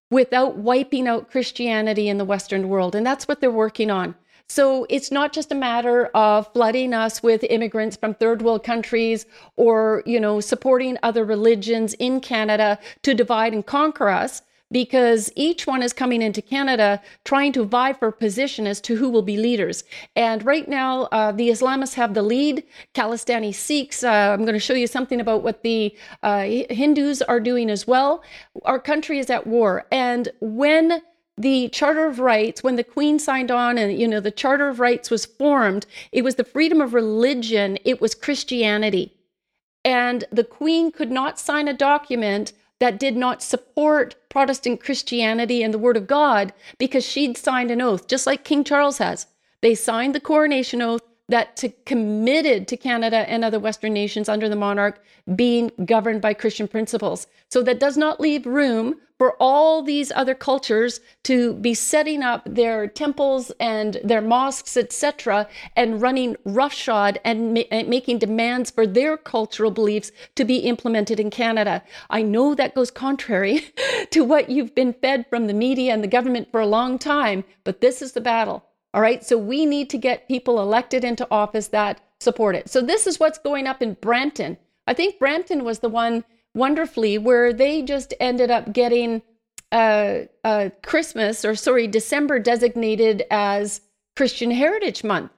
without 0.10 0.58
wiping 0.58 1.08
out 1.08 1.32
Christianity 1.32 2.08
in 2.08 2.18
the 2.18 2.26
Western 2.26 2.70
world, 2.70 2.96
and 2.96 3.06
that's 3.06 3.28
what 3.28 3.42
they're 3.42 3.52
working 3.52 3.92
on. 3.92 4.16
So 4.50 4.86
it's 4.90 5.12
not 5.12 5.34
just 5.34 5.52
a 5.52 5.56
matter 5.56 6.08
of 6.08 6.52
flooding 6.54 6.94
us 6.94 7.24
with 7.24 7.44
immigrants 7.46 7.98
from 7.98 8.14
third 8.14 8.42
world 8.42 8.64
countries 8.64 9.26
or, 9.56 10.04
you 10.06 10.20
know, 10.20 10.40
supporting 10.40 10.98
other 11.02 11.26
religions 11.26 11.94
in 11.96 12.20
Canada 12.20 12.78
to 13.02 13.14
divide 13.14 13.54
and 13.54 13.66
conquer 13.66 14.10
us 14.10 14.42
because 14.74 15.32
each 15.36 15.66
one 15.68 15.82
is 15.84 15.94
coming 15.94 16.22
into 16.22 16.42
Canada 16.42 17.02
trying 17.24 17.54
to 17.54 17.64
vie 17.64 17.94
for 17.94 18.12
position 18.12 18.68
as 18.68 18.82
to 18.82 18.96
who 18.96 19.10
will 19.10 19.22
be 19.22 19.38
leaders. 19.38 19.84
And 20.16 20.44
right 20.44 20.68
now, 20.68 21.04
uh, 21.04 21.32
the 21.32 21.50
Islamists 21.50 21.94
have 21.94 22.16
the 22.16 22.24
lead. 22.24 22.64
Khalistani 22.96 23.54
Sikhs, 23.54 24.04
uh, 24.04 24.10
I'm 24.10 24.42
going 24.42 24.54
to 24.54 24.60
show 24.60 24.74
you 24.74 24.88
something 24.88 25.22
about 25.22 25.44
what 25.44 25.62
the 25.62 25.96
uh, 26.24 26.42
Hindus 26.70 27.22
are 27.22 27.40
doing 27.40 27.70
as 27.70 27.88
well. 27.88 28.24
Our 28.64 28.80
country 28.80 29.20
is 29.20 29.30
at 29.30 29.48
war. 29.48 29.86
And 29.92 30.30
when 30.42 31.02
the 31.38 31.70
Charter 31.70 32.06
of 32.06 32.20
Rights, 32.20 32.64
when 32.64 32.76
the 32.76 32.84
Queen 32.84 33.18
signed 33.18 33.50
on 33.50 33.78
and, 33.78 33.98
you 34.00 34.08
know, 34.08 34.20
the 34.20 34.32
Charter 34.32 34.70
of 34.70 34.80
Rights 34.80 35.10
was 35.10 35.26
formed, 35.26 35.86
it 36.12 36.24
was 36.24 36.36
the 36.36 36.44
freedom 36.44 36.80
of 36.80 36.94
religion, 36.94 37.78
it 37.84 38.00
was 38.00 38.14
Christianity. 38.14 39.14
And 39.84 40.26
the 40.32 40.44
Queen 40.44 40.92
could 40.92 41.12
not 41.12 41.40
sign 41.40 41.68
a 41.68 41.74
document 41.74 42.54
that 42.80 43.00
did 43.00 43.16
not 43.16 43.42
support 43.42 44.16
Protestant 44.30 44.82
Christianity 44.84 45.64
and 45.64 45.74
the 45.74 45.80
Word 45.80 45.98
of 45.98 46.08
God 46.08 46.54
because 46.78 47.06
she'd 47.06 47.38
signed 47.38 47.72
an 47.72 47.82
oath, 47.82 48.08
just 48.08 48.28
like 48.28 48.44
King 48.44 48.64
Charles 48.64 49.00
has. 49.00 49.28
They 49.62 49.76
signed 49.76 50.14
the 50.14 50.20
coronation 50.20 50.82
oath 50.82 51.02
that 51.30 51.56
to 51.58 51.70
committed 51.86 52.68
to 52.68 52.78
Canada 52.78 53.30
and 53.30 53.44
other 53.44 53.60
Western 53.60 53.94
nations 53.94 54.28
under 54.28 54.50
the 54.50 54.56
monarch 54.56 55.02
being 55.36 55.72
governed 55.86 56.22
by 56.22 56.34
Christian 56.34 56.68
principles. 56.68 57.28
So 57.50 57.64
that 57.64 57.80
does 57.80 57.98
not 57.98 58.20
leave 58.20 58.46
room 58.46 58.96
for 59.24 59.38
all 59.40 59.82
these 59.82 60.12
other 60.12 60.36
cultures 60.36 61.00
to 61.24 61.54
be 61.54 61.74
setting 61.74 62.22
up 62.22 62.44
their 62.44 62.88
temples 62.88 63.54
and 63.58 63.98
their 64.04 64.22
mosques, 64.22 64.76
etc., 64.76 65.48
and 65.78 66.02
running 66.02 66.36
roughshod 66.44 67.18
and 67.24 67.54
ma- 67.54 67.62
eh, 67.72 67.84
making 67.84 68.20
demands 68.20 68.70
for 68.70 68.86
their 68.86 69.16
cultural 69.16 69.72
beliefs 69.72 70.12
to 70.36 70.44
be 70.44 70.58
implemented 70.58 71.22
in 71.22 71.30
Canada. 71.30 71.82
I 72.10 72.22
know 72.22 72.54
that 72.54 72.76
goes 72.76 72.92
contrary 72.92 73.64
to 74.12 74.26
what 74.26 74.50
you've 74.50 74.76
been 74.76 74.92
fed 74.92 75.26
from 75.30 75.48
the 75.48 75.54
media 75.54 75.94
and 75.94 76.04
the 76.04 76.16
government 76.18 76.52
for 76.52 76.60
a 76.60 76.68
long 76.68 77.00
time, 77.00 77.46
but 77.64 77.80
this 77.80 78.02
is 78.02 78.12
the 78.12 78.20
battle. 78.20 78.66
All 78.94 79.00
right. 79.00 79.24
So 79.24 79.38
we 79.38 79.66
need 79.66 79.90
to 79.92 79.98
get 79.98 80.28
people 80.28 80.60
elected 80.60 81.06
into 81.06 81.26
office 81.32 81.70
that 81.70 82.02
support 82.20 82.58
it. 82.58 82.70
So 82.70 82.82
this 82.82 83.08
is 83.08 83.22
what's 83.22 83.38
going 83.38 83.68
up 83.68 83.82
in 83.82 83.94
Brampton. 84.02 84.58
I 84.86 84.94
think 84.94 85.18
Brampton 85.18 85.64
was 85.64 85.80
the 85.80 85.88
one 85.88 86.26
wonderfully 86.54 87.18
where 87.18 87.54
they 87.54 87.82
just 87.82 88.14
ended 88.20 88.52
up 88.52 88.74
getting 88.74 89.22
uh, 89.72 90.26
uh, 90.44 90.70
Christmas 90.84 91.44
or 91.44 91.56
sorry, 91.56 91.88
December 91.88 92.40
designated 92.40 93.24
as 93.32 93.82
Christian 94.16 94.52
Heritage 94.52 95.04
Month. 95.04 95.32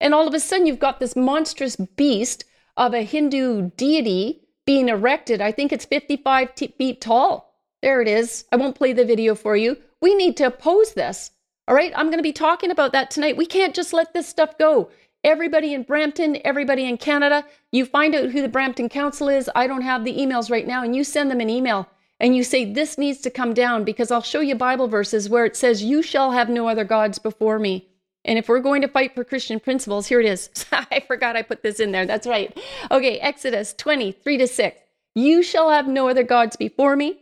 And 0.00 0.14
all 0.14 0.26
of 0.26 0.34
a 0.34 0.40
sudden, 0.40 0.66
you've 0.66 0.78
got 0.78 0.98
this 0.98 1.14
monstrous 1.14 1.76
beast 1.76 2.44
of 2.76 2.94
a 2.94 3.02
Hindu 3.02 3.70
deity 3.76 4.42
being 4.66 4.88
erected. 4.88 5.40
I 5.40 5.52
think 5.52 5.72
it's 5.72 5.84
55 5.84 6.54
t- 6.54 6.74
feet 6.78 7.00
tall. 7.00 7.54
There 7.82 8.00
it 8.00 8.08
is. 8.08 8.44
I 8.50 8.56
won't 8.56 8.76
play 8.76 8.92
the 8.92 9.04
video 9.04 9.34
for 9.34 9.56
you. 9.56 9.76
We 10.00 10.14
need 10.14 10.36
to 10.38 10.46
oppose 10.46 10.94
this. 10.94 11.30
All 11.68 11.74
right, 11.74 11.92
I'm 11.94 12.06
going 12.06 12.18
to 12.18 12.22
be 12.22 12.32
talking 12.32 12.70
about 12.70 12.92
that 12.92 13.10
tonight. 13.10 13.36
We 13.36 13.46
can't 13.46 13.74
just 13.74 13.92
let 13.92 14.14
this 14.14 14.28
stuff 14.28 14.58
go. 14.58 14.90
Everybody 15.24 15.72
in 15.72 15.84
Brampton, 15.84 16.38
everybody 16.44 16.84
in 16.84 16.98
Canada, 16.98 17.44
you 17.70 17.86
find 17.86 18.14
out 18.14 18.30
who 18.30 18.42
the 18.42 18.48
Brampton 18.48 18.88
Council 18.88 19.28
is. 19.28 19.48
I 19.54 19.68
don't 19.68 19.82
have 19.82 20.04
the 20.04 20.16
emails 20.16 20.50
right 20.50 20.66
now, 20.66 20.82
and 20.82 20.96
you 20.96 21.04
send 21.04 21.30
them 21.30 21.40
an 21.40 21.48
email 21.48 21.88
and 22.18 22.34
you 22.34 22.42
say, 22.42 22.64
This 22.64 22.98
needs 22.98 23.20
to 23.20 23.30
come 23.30 23.54
down 23.54 23.84
because 23.84 24.10
I'll 24.10 24.22
show 24.22 24.40
you 24.40 24.54
Bible 24.54 24.88
verses 24.88 25.28
where 25.28 25.44
it 25.44 25.56
says, 25.56 25.82
You 25.84 26.02
shall 26.02 26.32
have 26.32 26.48
no 26.48 26.68
other 26.68 26.84
gods 26.84 27.18
before 27.18 27.58
me. 27.58 27.88
And 28.24 28.38
if 28.38 28.48
we're 28.48 28.60
going 28.60 28.82
to 28.82 28.88
fight 28.88 29.14
for 29.14 29.24
Christian 29.24 29.60
principles, 29.60 30.06
here 30.06 30.20
it 30.20 30.26
is. 30.26 30.48
I 30.72 31.00
forgot 31.06 31.36
I 31.36 31.42
put 31.42 31.62
this 31.62 31.80
in 31.80 31.92
there. 31.92 32.06
That's 32.06 32.26
right. 32.26 32.56
Okay, 32.90 33.18
Exodus 33.18 33.74
20, 33.74 34.12
3 34.12 34.38
to 34.38 34.46
6. 34.46 34.78
You 35.14 35.42
shall 35.42 35.70
have 35.70 35.88
no 35.88 36.08
other 36.08 36.22
gods 36.22 36.56
before 36.56 36.96
me. 36.96 37.21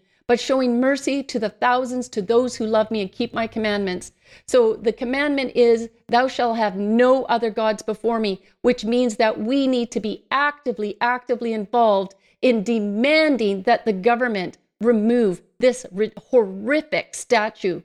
but 0.27 0.39
showing 0.39 0.79
mercy 0.79 1.23
to 1.23 1.39
the 1.39 1.49
thousands 1.49 2.07
to 2.09 2.21
those 2.21 2.55
who 2.55 2.65
love 2.65 2.89
me 2.91 3.01
and 3.01 3.11
keep 3.11 3.33
my 3.33 3.47
commandments. 3.47 4.11
So 4.47 4.75
the 4.75 4.93
commandment 4.93 5.55
is, 5.55 5.89
Thou 6.07 6.27
shalt 6.27 6.57
have 6.57 6.75
no 6.75 7.23
other 7.25 7.49
gods 7.49 7.81
before 7.81 8.19
me, 8.19 8.41
which 8.61 8.85
means 8.85 9.17
that 9.17 9.39
we 9.39 9.67
need 9.67 9.91
to 9.91 9.99
be 9.99 10.25
actively, 10.31 10.97
actively 11.01 11.53
involved 11.53 12.15
in 12.41 12.63
demanding 12.63 13.63
that 13.63 13.85
the 13.85 13.93
government 13.93 14.57
remove 14.79 15.41
this 15.59 15.85
horrific 16.29 17.13
statue. 17.13 17.81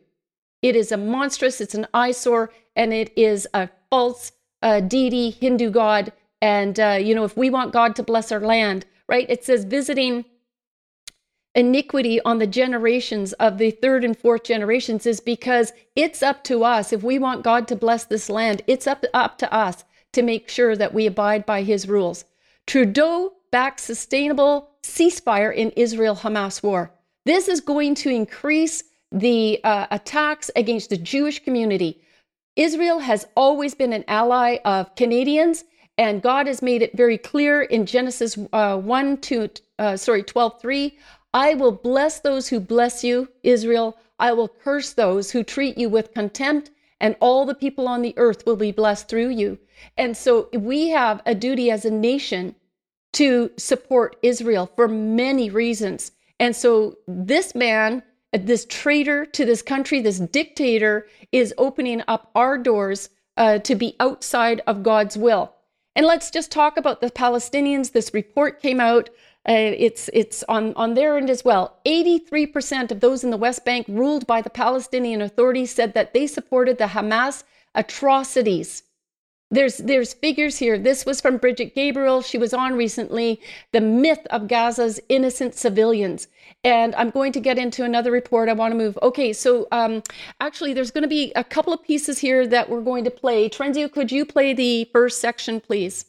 It 0.62 0.74
is 0.74 0.90
a 0.90 0.96
monstrous, 0.96 1.60
it's 1.60 1.74
an 1.74 1.86
eyesore, 1.92 2.50
and 2.74 2.92
it 2.92 3.12
is 3.16 3.46
a 3.54 3.68
false 3.90 4.32
uh, 4.62 4.80
deity, 4.80 5.30
Hindu 5.30 5.70
god. 5.70 6.12
And, 6.40 6.78
uh, 6.78 6.98
you 7.00 7.14
know, 7.14 7.24
if 7.24 7.36
we 7.36 7.50
want 7.50 7.72
God 7.72 7.96
to 7.96 8.02
bless 8.02 8.32
our 8.32 8.40
land, 8.40 8.86
right? 9.08 9.26
It 9.28 9.44
says 9.44 9.64
visiting 9.64 10.24
iniquity 11.56 12.20
on 12.20 12.38
the 12.38 12.46
generations 12.46 13.32
of 13.34 13.58
the 13.58 13.70
third 13.70 14.04
and 14.04 14.16
fourth 14.16 14.44
generations 14.44 15.06
is 15.06 15.18
because 15.18 15.72
it's 15.96 16.22
up 16.22 16.44
to 16.44 16.62
us. 16.62 16.92
If 16.92 17.02
we 17.02 17.18
want 17.18 17.42
God 17.42 17.66
to 17.68 17.76
bless 17.76 18.04
this 18.04 18.28
land, 18.28 18.62
it's 18.66 18.86
up, 18.86 19.04
up 19.14 19.38
to 19.38 19.52
us 19.52 19.82
to 20.12 20.22
make 20.22 20.48
sure 20.48 20.76
that 20.76 20.94
we 20.94 21.06
abide 21.06 21.46
by 21.46 21.62
his 21.62 21.88
rules. 21.88 22.26
Trudeau 22.66 23.32
backs 23.50 23.84
sustainable 23.84 24.70
ceasefire 24.82 25.54
in 25.54 25.70
Israel 25.70 26.16
Hamas 26.16 26.62
war. 26.62 26.92
This 27.24 27.48
is 27.48 27.60
going 27.60 27.94
to 27.96 28.10
increase 28.10 28.84
the 29.10 29.60
uh, 29.64 29.86
attacks 29.90 30.50
against 30.56 30.90
the 30.90 30.96
Jewish 30.96 31.42
community. 31.42 32.02
Israel 32.54 32.98
has 32.98 33.26
always 33.34 33.74
been 33.74 33.92
an 33.92 34.04
ally 34.08 34.58
of 34.64 34.94
Canadians, 34.94 35.64
and 35.96 36.22
God 36.22 36.46
has 36.46 36.60
made 36.60 36.82
it 36.82 36.96
very 36.96 37.16
clear 37.18 37.62
in 37.62 37.86
Genesis 37.86 38.38
uh, 38.52 38.76
1 38.76 39.18
to, 39.18 39.48
uh, 39.78 39.96
sorry, 39.96 40.22
12 40.22 40.60
3. 40.60 40.98
I 41.36 41.52
will 41.52 41.72
bless 41.72 42.18
those 42.18 42.48
who 42.48 42.58
bless 42.60 43.04
you, 43.04 43.28
Israel. 43.42 43.98
I 44.18 44.32
will 44.32 44.48
curse 44.48 44.94
those 44.94 45.32
who 45.32 45.42
treat 45.42 45.76
you 45.76 45.90
with 45.90 46.14
contempt, 46.14 46.70
and 46.98 47.14
all 47.20 47.44
the 47.44 47.54
people 47.54 47.86
on 47.86 48.00
the 48.00 48.14
earth 48.16 48.46
will 48.46 48.56
be 48.56 48.72
blessed 48.72 49.06
through 49.06 49.28
you. 49.28 49.58
And 49.98 50.16
so 50.16 50.48
we 50.54 50.88
have 50.88 51.20
a 51.26 51.34
duty 51.34 51.70
as 51.70 51.84
a 51.84 51.90
nation 51.90 52.54
to 53.12 53.50
support 53.58 54.16
Israel 54.22 54.70
for 54.76 54.88
many 54.88 55.50
reasons. 55.50 56.10
And 56.40 56.56
so 56.56 56.96
this 57.06 57.54
man, 57.54 58.02
this 58.32 58.64
traitor 58.64 59.26
to 59.26 59.44
this 59.44 59.60
country, 59.60 60.00
this 60.00 60.20
dictator, 60.20 61.06
is 61.32 61.52
opening 61.58 62.02
up 62.08 62.30
our 62.34 62.56
doors 62.56 63.10
uh, 63.36 63.58
to 63.58 63.74
be 63.74 63.94
outside 64.00 64.62
of 64.66 64.82
God's 64.82 65.18
will. 65.18 65.52
And 65.94 66.06
let's 66.06 66.30
just 66.30 66.50
talk 66.50 66.78
about 66.78 67.02
the 67.02 67.10
Palestinians. 67.10 67.92
This 67.92 68.14
report 68.14 68.62
came 68.62 68.80
out 68.80 69.10
it's 69.52 70.10
it's 70.12 70.42
on 70.48 70.74
on 70.74 70.94
their 70.94 71.16
end 71.16 71.30
as 71.30 71.44
well. 71.44 71.78
83% 71.86 72.90
of 72.90 73.00
those 73.00 73.22
in 73.22 73.30
the 73.30 73.36
West 73.36 73.64
Bank 73.64 73.86
ruled 73.88 74.26
by 74.26 74.42
the 74.42 74.50
Palestinian 74.50 75.22
Authority 75.22 75.66
said 75.66 75.94
that 75.94 76.12
they 76.12 76.26
supported 76.26 76.78
the 76.78 76.86
Hamas 76.86 77.44
atrocities. 77.74 78.82
There's 79.48 79.76
there's 79.78 80.14
figures 80.14 80.58
here. 80.58 80.76
This 80.76 81.06
was 81.06 81.20
from 81.20 81.36
Brigitte 81.36 81.76
Gabriel. 81.76 82.20
She 82.22 82.38
was 82.38 82.52
on 82.52 82.74
recently. 82.74 83.40
The 83.70 83.80
myth 83.80 84.26
of 84.30 84.48
Gaza's 84.48 84.98
innocent 85.08 85.54
civilians. 85.54 86.26
And 86.64 86.96
I'm 86.96 87.10
going 87.10 87.30
to 87.32 87.40
get 87.40 87.56
into 87.56 87.84
another 87.84 88.10
report. 88.10 88.48
I 88.48 88.54
want 88.54 88.72
to 88.72 88.78
move. 88.78 88.98
Okay, 89.02 89.32
so 89.32 89.68
um, 89.70 90.02
actually, 90.40 90.74
there's 90.74 90.90
going 90.90 91.02
to 91.02 91.08
be 91.08 91.30
a 91.36 91.44
couple 91.44 91.72
of 91.72 91.84
pieces 91.84 92.18
here 92.18 92.44
that 92.48 92.68
we're 92.68 92.80
going 92.80 93.04
to 93.04 93.10
play. 93.10 93.48
Terenzio, 93.48 93.92
could 93.92 94.10
you 94.10 94.24
play 94.26 94.52
the 94.52 94.88
first 94.92 95.20
section, 95.20 95.60
please? 95.60 96.06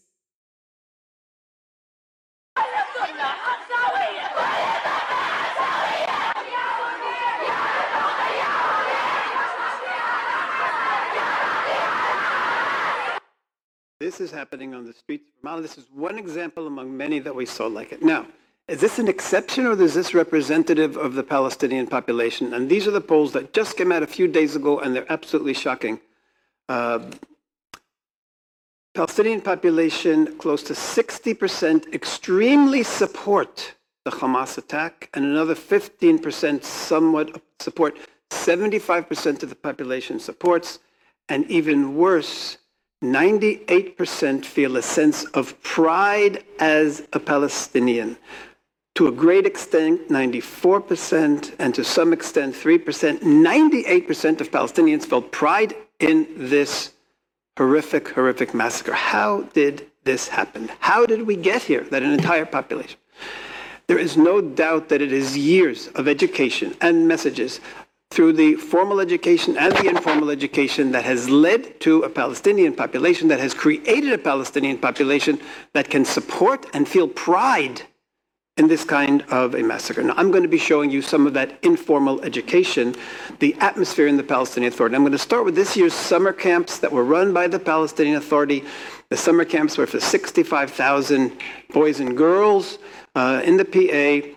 This 14.00 14.22
is 14.22 14.30
happening 14.30 14.75
on 14.75 14.86
the 14.86 14.94
streets 14.94 15.27
of 15.27 15.44
Ramallah. 15.44 15.63
This 15.63 15.77
is 15.80 15.86
one 15.92 16.20
example 16.20 16.68
among 16.68 16.96
many 16.96 17.18
that 17.18 17.34
we 17.34 17.48
saw 17.48 17.66
like 17.66 17.92
it. 17.92 18.04
Now, 18.04 18.27
is 18.68 18.80
this 18.80 19.00
an 19.00 19.08
exception 19.08 19.66
or 19.66 19.82
is 19.82 19.96
this 19.96 20.13
representative 20.13 20.98
of 20.98 21.16
the 21.16 21.24
Palestinian 21.24 21.88
population? 21.88 22.54
And 22.54 22.70
these 22.70 22.88
are 22.88 22.92
the 22.92 23.01
polls 23.01 23.34
that 23.34 23.54
just 23.54 23.75
came 23.75 23.92
out 23.92 24.04
a 24.04 24.08
few 24.08 24.27
days 24.27 24.56
ago 24.56 24.80
and 24.80 24.96
they're 24.96 25.12
absolutely 25.12 25.56
shocking. 25.56 26.00
Uh, 26.70 27.10
Palestinian 28.94 29.42
population, 29.42 30.38
close 30.38 30.62
to 30.63 30.74
60% 30.74 31.92
extremely 31.92 32.84
support 32.84 33.74
the 34.06 34.12
Hamas 34.12 34.58
attack, 34.58 35.10
and 35.13 35.25
another 35.25 35.56
15% 35.56 36.63
somewhat 36.63 37.42
support. 37.60 37.98
75% 38.30 39.44
of 39.44 39.50
the 39.50 39.56
population 39.56 40.20
supports, 40.20 40.80
and 41.30 41.46
even 41.50 41.96
worse, 41.96 42.58
98% 43.04 44.44
feel 44.44 44.77
a 44.77 44.82
sense 44.82 45.24
of 45.25 45.62
pride 45.62 46.44
as 46.60 47.08
a 47.13 47.20
Palestinian. 47.20 48.18
To 48.96 49.08
a 49.08 49.12
great 49.12 49.46
extent, 49.46 50.10
94%, 50.10 51.54
and 51.60 51.75
to 51.75 51.84
some 51.84 52.12
extent, 52.12 52.56
3%, 52.56 53.20
98% 53.20 54.42
of 54.42 54.50
Palestinians 54.50 55.06
felt 55.06 55.32
pride 55.32 55.75
in 56.00 56.27
this 56.36 56.94
horrific, 57.58 58.10
horrific 58.10 58.56
massacre. 58.56 58.94
How 58.94 59.44
did 59.54 59.88
this 60.04 60.27
happen? 60.27 60.72
How 60.80 61.06
did 61.06 61.27
we 61.27 61.36
get 61.36 61.62
here, 61.62 61.82
that 61.92 62.01
an 62.01 62.12
entire 62.12 62.46
population? 62.46 63.00
There 63.86 64.00
is 64.00 64.18
no 64.18 64.42
doubt 64.42 64.89
that 64.89 65.01
it 65.01 65.13
is 65.13 65.38
years 65.38 65.88
of 65.89 66.08
education 66.08 66.75
and 66.82 67.08
messages 67.08 67.60
through 68.10 68.34
the 68.34 68.56
formal 68.56 69.00
education 69.00 69.58
and 69.58 69.74
the 69.74 69.90
informal 69.90 70.30
education 70.30 70.92
that 70.92 71.04
has 71.04 71.30
led 71.30 71.80
to 71.82 72.04
a 72.04 72.10
Palestinian 72.10 72.74
population, 72.74 73.28
that 73.28 73.40
has 73.40 73.54
created 73.54 74.12
a 74.14 74.18
Palestinian 74.18 74.78
population 74.78 75.40
that 75.74 75.90
can 75.90 76.06
support 76.06 76.66
and 76.74 76.88
feel 76.88 77.08
pride 77.08 77.82
in 78.58 78.68
this 78.68 78.84
kind 78.84 79.22
of 79.30 79.54
a 79.54 79.62
massacre. 79.62 80.02
Now, 80.02 80.16
I'm 80.18 80.32
going 80.32 80.42
to 80.44 80.50
be 80.50 80.58
showing 80.58 80.90
you 80.90 81.02
some 81.02 81.28
of 81.28 81.34
that 81.36 81.60
informal 81.64 82.22
education, 82.22 82.96
the 83.38 83.54
atmosphere 83.60 84.08
in 84.08 84.18
the 84.18 84.24
Palestinian 84.24 84.74
Authority. 84.74 84.96
I'm 84.96 85.04
going 85.04 85.12
to 85.12 85.20
start 85.20 85.46
with 85.46 85.54
this 85.54 85.78
year's 85.78 85.94
summer 85.94 86.34
camps 86.34 86.80
that 86.80 86.92
were 86.92 87.04
run 87.04 87.34
by 87.34 87.48
the 87.48 87.60
Palestinian 87.60 88.16
Authority. 88.16 88.64
The 89.10 89.18
summer 89.18 89.46
camps 89.46 89.78
were 89.78 89.86
for 89.86 90.00
65,000 90.00 91.32
boys 91.72 92.00
and 92.00 92.18
girls 92.18 92.80
uh, 93.16 93.42
in 93.46 93.58
the 93.58 93.66
PA. 93.66 94.37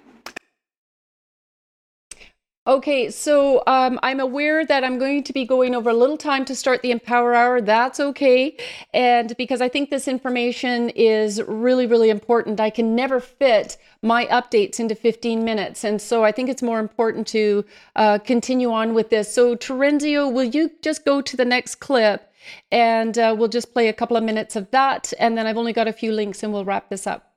Okay, 2.70 3.10
so 3.10 3.64
um, 3.66 3.98
I'm 4.00 4.20
aware 4.20 4.64
that 4.64 4.84
I'm 4.84 4.96
going 4.96 5.24
to 5.24 5.32
be 5.32 5.44
going 5.44 5.74
over 5.74 5.90
a 5.90 5.92
little 5.92 6.16
time 6.16 6.44
to 6.44 6.54
start 6.54 6.82
the 6.82 6.92
Empower 6.92 7.34
Hour. 7.34 7.60
That's 7.60 7.98
okay. 7.98 8.56
And 8.94 9.36
because 9.36 9.60
I 9.60 9.68
think 9.68 9.90
this 9.90 10.06
information 10.06 10.90
is 10.90 11.42
really, 11.48 11.88
really 11.88 12.10
important, 12.10 12.60
I 12.60 12.70
can 12.70 12.94
never 12.94 13.18
fit 13.18 13.76
my 14.02 14.26
updates 14.26 14.78
into 14.78 14.94
15 14.94 15.44
minutes. 15.44 15.82
And 15.82 16.00
so 16.00 16.22
I 16.22 16.30
think 16.30 16.48
it's 16.48 16.62
more 16.62 16.78
important 16.78 17.26
to 17.28 17.64
uh, 17.96 18.18
continue 18.20 18.70
on 18.70 18.94
with 18.94 19.10
this. 19.10 19.34
So, 19.34 19.56
Terenzio, 19.56 20.32
will 20.32 20.44
you 20.44 20.70
just 20.80 21.04
go 21.04 21.20
to 21.20 21.36
the 21.36 21.44
next 21.44 21.80
clip 21.80 22.32
and 22.70 23.18
uh, 23.18 23.34
we'll 23.36 23.48
just 23.48 23.72
play 23.72 23.88
a 23.88 23.92
couple 23.92 24.16
of 24.16 24.22
minutes 24.22 24.54
of 24.54 24.70
that. 24.70 25.12
And 25.18 25.36
then 25.36 25.48
I've 25.48 25.58
only 25.58 25.72
got 25.72 25.88
a 25.88 25.92
few 25.92 26.12
links 26.12 26.44
and 26.44 26.52
we'll 26.52 26.64
wrap 26.64 26.88
this 26.88 27.04
up. 27.04 27.29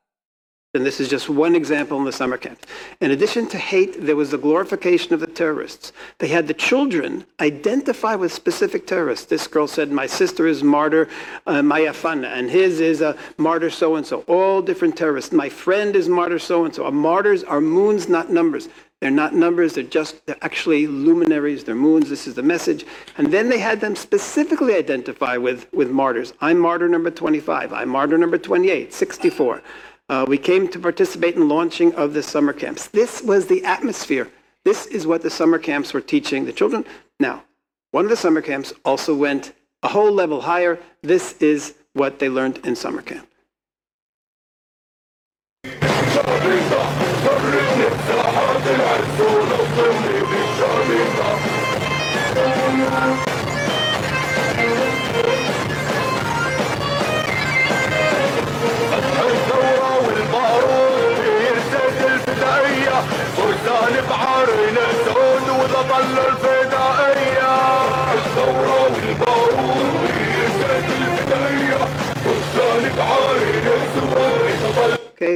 And 0.76 0.84
this 0.84 1.00
is 1.00 1.08
just 1.08 1.30
one 1.30 1.54
example 1.54 2.00
in 2.00 2.04
the 2.04 2.12
summer 2.12 2.36
camp. 2.36 2.66
In 3.00 3.12
addition 3.12 3.48
to 3.50 3.60
hate, 3.60 4.08
there 4.08 4.16
was 4.16 4.32
the 4.32 4.40
glorification 4.40 5.14
of 5.14 5.20
the 5.20 5.28
terrorists. 5.28 5.94
They 6.18 6.30
had 6.30 6.48
the 6.48 6.56
children 6.56 7.26
identify 7.40 8.16
with 8.16 8.34
specific 8.34 8.88
terrorists. 8.88 9.28
This 9.28 9.46
girl 9.46 9.68
said, 9.68 9.92
my 9.92 10.08
sister 10.08 10.48
is 10.48 10.64
martyr 10.64 11.10
uh, 11.46 11.62
Mayafana, 11.62 12.26
and 12.26 12.50
his 12.50 12.80
is 12.80 13.02
a 13.02 13.16
martyr 13.38 13.70
so-and-so. 13.70 14.22
All 14.22 14.64
different 14.64 14.98
terrorists. 14.98 15.32
My 15.32 15.48
friend 15.48 15.96
is 15.96 16.10
martyr 16.10 16.40
so-and-so. 16.40 16.86
Our 16.86 16.92
Martyrs 16.92 17.44
are 17.44 17.62
moons, 17.62 18.10
not 18.10 18.32
numbers. 18.32 18.68
They're 19.00 19.12
not 19.12 19.36
numbers, 19.36 19.74
they're 19.74 19.84
just 19.84 20.26
they're 20.26 20.38
actually 20.42 20.88
luminaries, 20.88 21.66
they're 21.66 21.76
moons, 21.76 22.10
this 22.10 22.26
is 22.26 22.36
the 22.36 22.42
message. 22.42 22.86
And 23.18 23.34
then 23.34 23.50
they 23.50 23.60
had 23.60 23.82
them 23.82 23.98
specifically 23.98 24.76
identify 24.76 25.36
with, 25.36 25.72
with 25.74 25.92
martyrs. 25.92 26.32
I'm 26.40 26.58
martyr 26.58 26.88
number 26.88 27.12
25, 27.12 27.74
I'm 27.74 27.90
martyr 27.90 28.18
number 28.18 28.38
28, 28.38 28.94
64. 28.94 29.62
Uh, 30.10 30.26
we 30.28 30.38
came 30.38 30.68
to 30.68 30.80
participate 30.80 31.36
in 31.36 31.48
launching 31.48 31.94
of 31.96 32.14
the 32.14 32.22
summer 32.22 32.54
camps. 32.54 32.88
This 32.88 33.22
was 33.22 33.48
the 33.48 33.64
atmosphere. 33.64 34.30
This 34.66 34.86
is 34.88 35.08
what 35.08 35.22
the 35.22 35.30
summer 35.30 35.60
camps 35.60 35.94
were 35.94 36.02
teaching 36.02 36.46
the 36.46 36.54
children. 36.54 36.86
Now, 37.20 37.44
one 37.92 38.06
of 38.06 38.10
the 38.10 38.18
summer 38.18 38.42
camps 38.42 38.74
also 38.84 39.16
went 39.16 39.54
a 39.82 39.88
whole 39.88 40.12
level 40.12 40.42
higher. 40.42 40.80
This 41.02 41.34
is 41.40 41.76
what 41.94 42.20
they 42.20 42.30
learned 42.30 42.60
in 42.66 42.76
summer 42.76 43.02
camp. 43.02 43.28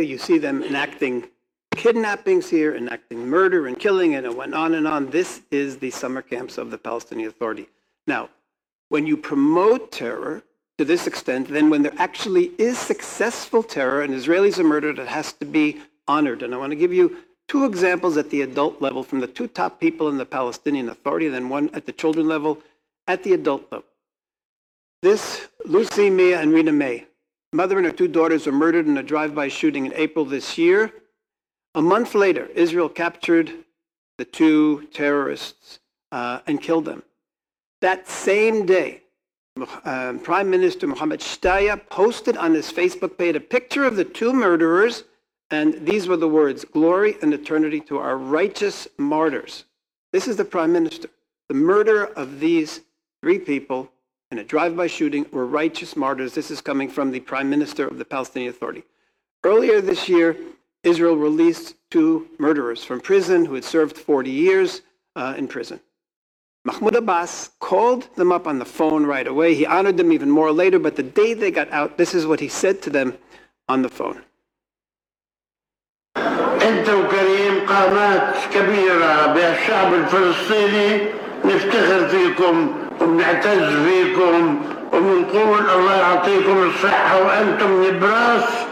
You 0.08 0.18
see 0.18 0.38
them 0.38 0.64
enacting 0.64 1.28
kidnappings 1.76 2.50
here, 2.50 2.76
enacting 2.76 3.28
murder 3.28 3.68
and 3.68 3.80
killing, 3.80 4.16
and 4.16 4.26
it 4.26 4.36
went 4.36 4.54
on 4.54 4.74
and 4.74 4.88
on. 4.88 5.10
This 5.10 5.42
is 5.52 5.78
the 5.78 5.92
summer 5.92 6.22
camps 6.22 6.58
of 6.58 6.72
the 6.72 6.78
Palestinian 6.78 7.30
Authority. 7.30 7.68
Now, 8.08 8.30
when 8.90 9.06
you 9.06 9.18
promote 9.18 9.92
terror 9.92 10.44
to 10.78 10.86
this 10.86 11.08
extent, 11.08 11.48
then 11.48 11.70
when 11.70 11.84
there 11.84 11.94
actually 11.98 12.52
is 12.58 12.78
successful 12.78 13.62
terror 13.62 14.02
and 14.02 14.14
Israelis 14.14 14.58
are 14.60 14.64
murdered, 14.64 15.00
it 15.00 15.08
has 15.08 15.34
to 15.34 15.46
be 15.46 15.82
honored. 16.08 16.42
And 16.42 16.54
I 16.54 16.58
want 16.58 16.72
to 16.72 16.76
give 16.76 16.94
you 16.94 17.18
two 17.48 17.66
examples 17.66 18.18
at 18.18 18.30
the 18.30 18.42
adult 18.42 18.82
level 18.82 19.04
from 19.04 19.20
the 19.20 19.28
two 19.28 19.48
top 19.48 19.80
people 19.80 20.10
in 20.10 20.18
the 20.18 20.26
Palestinian 20.26 20.90
Authority, 20.90 21.28
and 21.28 21.36
then 21.36 21.50
one 21.50 21.70
at 21.74 21.86
the 21.86 21.92
children 21.92 22.28
level, 22.28 22.62
at 23.08 23.24
the 23.24 23.34
adult 23.34 23.72
level. 23.72 23.88
This, 25.02 25.48
Lucy, 25.66 26.10
Mia, 26.10 26.42
and 26.42 26.52
Rena 26.52 26.72
May, 26.72 27.06
mother 27.54 27.78
and 27.78 27.86
her 27.86 27.92
two 27.92 28.08
daughters 28.08 28.46
were 28.46 28.52
murdered 28.52 28.88
in 28.88 28.98
a 28.98 29.04
drive-by 29.04 29.48
shooting 29.48 29.86
in 29.86 29.94
April 29.94 30.26
this 30.26 30.58
year. 30.58 30.92
A 31.76 31.82
month 31.82 32.16
later, 32.16 32.48
Israel 32.48 32.90
captured 32.90 33.52
the 34.18 34.26
two 34.26 34.88
terrorists 34.94 35.80
uh, 36.12 36.40
and 36.48 36.62
killed 36.62 36.86
them. 36.86 37.04
That 37.82 38.08
same 38.08 38.66
day, 38.66 39.02
uh, 39.86 40.14
Prime 40.24 40.50
Minister 40.50 40.88
Mohammed 40.88 41.20
Shtaya 41.20 41.88
posted 41.90 42.38
on 42.38 42.54
his 42.54 42.72
Facebook 42.72 43.18
page 43.18 43.36
a 43.36 43.40
picture 43.40 43.86
of 43.86 43.96
the 43.96 44.06
two 44.06 44.34
murderers 44.34 45.04
and 45.50 45.86
these 45.86 46.08
were 46.08 46.18
the 46.18 46.28
words 46.28 46.66
Glory 46.66 47.16
and 47.22 47.34
eternity 47.34 47.80
to 47.82 47.98
our 47.98 48.18
righteous 48.18 48.88
martyrs. 48.98 49.64
This 50.12 50.28
is 50.28 50.36
the 50.36 50.46
prime 50.46 50.72
minister. 50.72 51.10
The 51.50 51.56
murder 51.56 52.06
of 52.06 52.40
these 52.40 52.82
three 53.22 53.40
people 53.40 53.90
in 54.31 54.39
a 54.39 54.45
drive 54.45 54.77
by 54.77 54.87
shooting 54.87 55.27
were 55.31 55.47
righteous 55.47 55.97
martyrs. 55.97 56.35
This 56.35 56.51
is 56.51 56.61
coming 56.61 56.89
from 56.89 57.11
the 57.11 57.21
prime 57.21 57.51
minister 57.51 57.87
of 57.87 57.99
the 57.99 58.05
Palestinian 58.05 58.51
Authority. 58.51 58.85
Earlier 59.45 59.81
this 59.81 60.09
year, 60.09 60.37
Israel 60.83 61.17
released 61.17 61.75
two 61.91 62.29
murderers 62.39 62.83
from 62.83 63.01
prison 63.01 63.45
who 63.45 63.55
had 63.55 63.65
served 63.65 63.97
40 63.97 64.31
years 64.31 64.83
uh, 65.17 65.35
in 65.37 65.49
prison. 65.49 65.81
Mahmoud 66.65 66.95
Abbas 66.95 67.51
called 67.59 68.15
them 68.17 68.31
up 68.33 68.47
on 68.47 68.59
the 68.59 68.65
phone 68.65 69.05
right 69.05 69.27
away. 69.27 69.55
He 69.55 69.67
honored 69.67 69.97
them 69.97 70.13
even 70.13 70.31
more 70.31 70.53
later, 70.53 70.79
but 70.79 70.97
the 70.97 71.03
day 71.03 71.35
they 71.35 71.51
got 71.51 71.71
out, 71.73 71.99
this 71.99 72.15
is 72.15 72.25
what 72.25 72.41
he 72.41 72.49
said 72.49 72.81
to 72.83 72.91
them 72.91 73.19
on 73.69 73.83
the 73.83 73.89
phone. 73.89 74.23
انت 76.63 76.89
وكريم 76.89 77.67
قامات 77.67 78.35
كبيرة 78.55 79.27
بالشعب 79.35 79.95
الفلسطيني 79.95 81.09
نفتخر 81.45 82.09
فيكم 82.09 82.75
your 83.00 83.78
فيكم 83.86 84.64
الله 85.76 85.96
يعطيكم 85.96 86.72
وأنتم 87.26 87.84
نبراس 87.84 88.68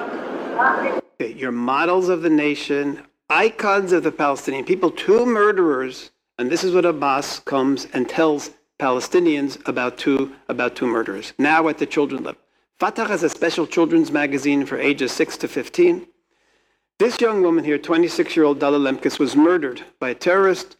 models 1.51 2.09
of 2.09 2.21
the 2.21 2.29
nation, 2.29 3.01
icons 3.29 3.91
of 3.91 4.03
the 4.03 4.11
Palestinian 4.11 4.65
people, 4.65 4.91
two 4.91 5.25
murderers, 5.25 6.11
and 6.37 6.49
this 6.49 6.63
is 6.63 6.73
what 6.75 6.85
Abbas 6.85 7.39
comes 7.39 7.87
and 7.93 8.07
tells 8.07 8.51
Palestinians 8.79 9.57
about 9.67 9.97
two 9.97 10.35
about 10.49 10.75
two 10.75 10.85
murderers. 10.85 11.33
Now 11.37 11.67
at 11.67 11.77
the 11.77 11.85
children 11.85 12.23
level. 12.23 12.41
Fatah 12.77 13.07
has 13.07 13.23
a 13.23 13.29
special 13.29 13.65
children's 13.65 14.11
magazine 14.11 14.65
for 14.65 14.77
ages 14.77 15.13
6 15.13 15.37
to 15.37 15.47
15. 15.47 16.07
This 16.99 17.21
young 17.21 17.41
woman 17.41 17.63
here, 17.63 17.79
26-year-old 17.79 18.59
Dalia 18.59 18.81
Lemkus, 18.87 19.17
was 19.17 19.35
murdered 19.35 19.83
by 19.99 20.09
a 20.09 20.15
terrorist 20.15 20.75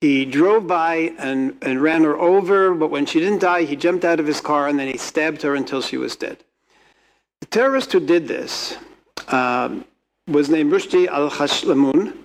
he 0.00 0.24
drove 0.24 0.66
by 0.66 1.12
and, 1.18 1.58
and 1.60 1.82
ran 1.82 2.04
her 2.04 2.16
over, 2.16 2.74
but 2.74 2.90
when 2.90 3.04
she 3.04 3.20
didn't 3.20 3.40
die, 3.40 3.64
he 3.64 3.76
jumped 3.76 4.04
out 4.04 4.18
of 4.18 4.26
his 4.26 4.40
car 4.40 4.66
and 4.66 4.78
then 4.78 4.88
he 4.88 4.96
stabbed 4.96 5.42
her 5.42 5.54
until 5.54 5.82
she 5.82 5.98
was 5.98 6.16
dead. 6.16 6.38
The 7.40 7.46
terrorist 7.46 7.92
who 7.92 8.00
did 8.00 8.26
this 8.26 8.78
um, 9.28 9.84
was 10.26 10.48
named 10.48 10.72
Rushdie 10.72 11.06
al-Hashlamun, 11.06 12.16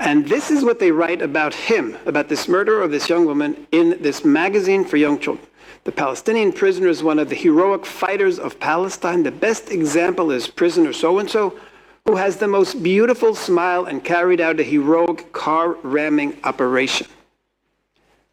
and 0.00 0.28
this 0.28 0.50
is 0.50 0.64
what 0.64 0.80
they 0.80 0.90
write 0.90 1.22
about 1.22 1.54
him, 1.54 1.96
about 2.04 2.28
this 2.28 2.48
murder 2.48 2.82
of 2.82 2.90
this 2.90 3.08
young 3.08 3.26
woman 3.26 3.66
in 3.70 4.02
this 4.02 4.24
magazine 4.24 4.84
for 4.84 4.96
young 4.96 5.20
children. 5.20 5.46
The 5.84 5.92
Palestinian 5.92 6.52
prisoner 6.52 6.88
is 6.88 7.02
one 7.02 7.20
of 7.20 7.28
the 7.28 7.36
heroic 7.36 7.86
fighters 7.86 8.40
of 8.40 8.58
Palestine. 8.58 9.22
The 9.22 9.30
best 9.30 9.70
example 9.70 10.32
is 10.32 10.48
prisoner 10.48 10.92
so-and-so, 10.92 11.58
who 12.06 12.16
has 12.16 12.36
the 12.36 12.46
most 12.46 12.82
beautiful 12.82 13.34
smile 13.34 13.86
and 13.86 14.04
carried 14.04 14.38
out 14.38 14.60
a 14.60 14.62
heroic 14.62 15.32
car 15.32 15.72
ramming 15.82 16.38
operation. 16.44 17.06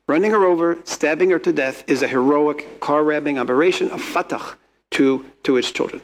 Running 0.07 0.31
her 0.31 0.43
over, 0.43 0.77
stabbing 0.83 1.29
her 1.29 1.39
to 1.39 1.53
death 1.53 1.85
is 1.87 2.01
a 2.01 2.07
heroic 2.07 2.81
car 2.81 3.05
ramming 3.05 3.39
operation 3.39 3.89
of 3.91 4.01
Fatah 4.01 4.57
to, 4.91 5.25
to 5.43 5.55
its 5.55 5.71
children. 5.71 6.01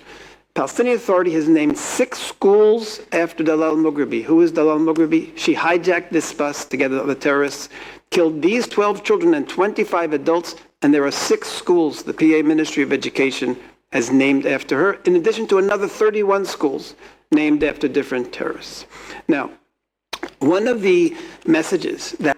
Palestinian 0.53 0.95
Authority 0.95 1.31
has 1.33 1.49
named 1.49 1.77
six 1.77 2.19
schools 2.19 3.01
after 3.11 3.43
Dalal 3.43 3.75
Mughrabi. 3.75 4.23
Who 4.23 4.41
is 4.41 4.53
Dalal 4.53 4.79
Mughrabi? 4.79 5.37
She 5.37 5.53
hijacked 5.53 6.09
this 6.09 6.31
bus 6.31 6.63
together 6.63 6.97
with 6.99 7.07
the 7.07 7.15
terrorists, 7.15 7.67
killed 8.11 8.41
these 8.41 8.65
12 8.65 9.03
children 9.03 9.33
and 9.33 9.47
25 9.47 10.13
adults, 10.13 10.55
and 10.81 10.93
there 10.93 11.05
are 11.05 11.11
six 11.11 11.49
schools 11.49 12.01
the 12.01 12.13
PA 12.13 12.47
Ministry 12.47 12.81
of 12.81 12.93
Education 12.93 13.57
has 13.91 14.09
named 14.09 14.45
after 14.45 14.77
her, 14.77 14.93
in 15.05 15.17
addition 15.17 15.47
to 15.47 15.57
another 15.57 15.87
31 15.87 16.45
schools 16.45 16.95
named 17.31 17.63
after 17.63 17.87
different 17.87 18.33
terrorists. 18.33 18.85
Now, 19.27 19.51
one 20.39 20.67
of 20.67 20.81
the 20.81 21.15
messages 21.45 22.11
that 22.13 22.37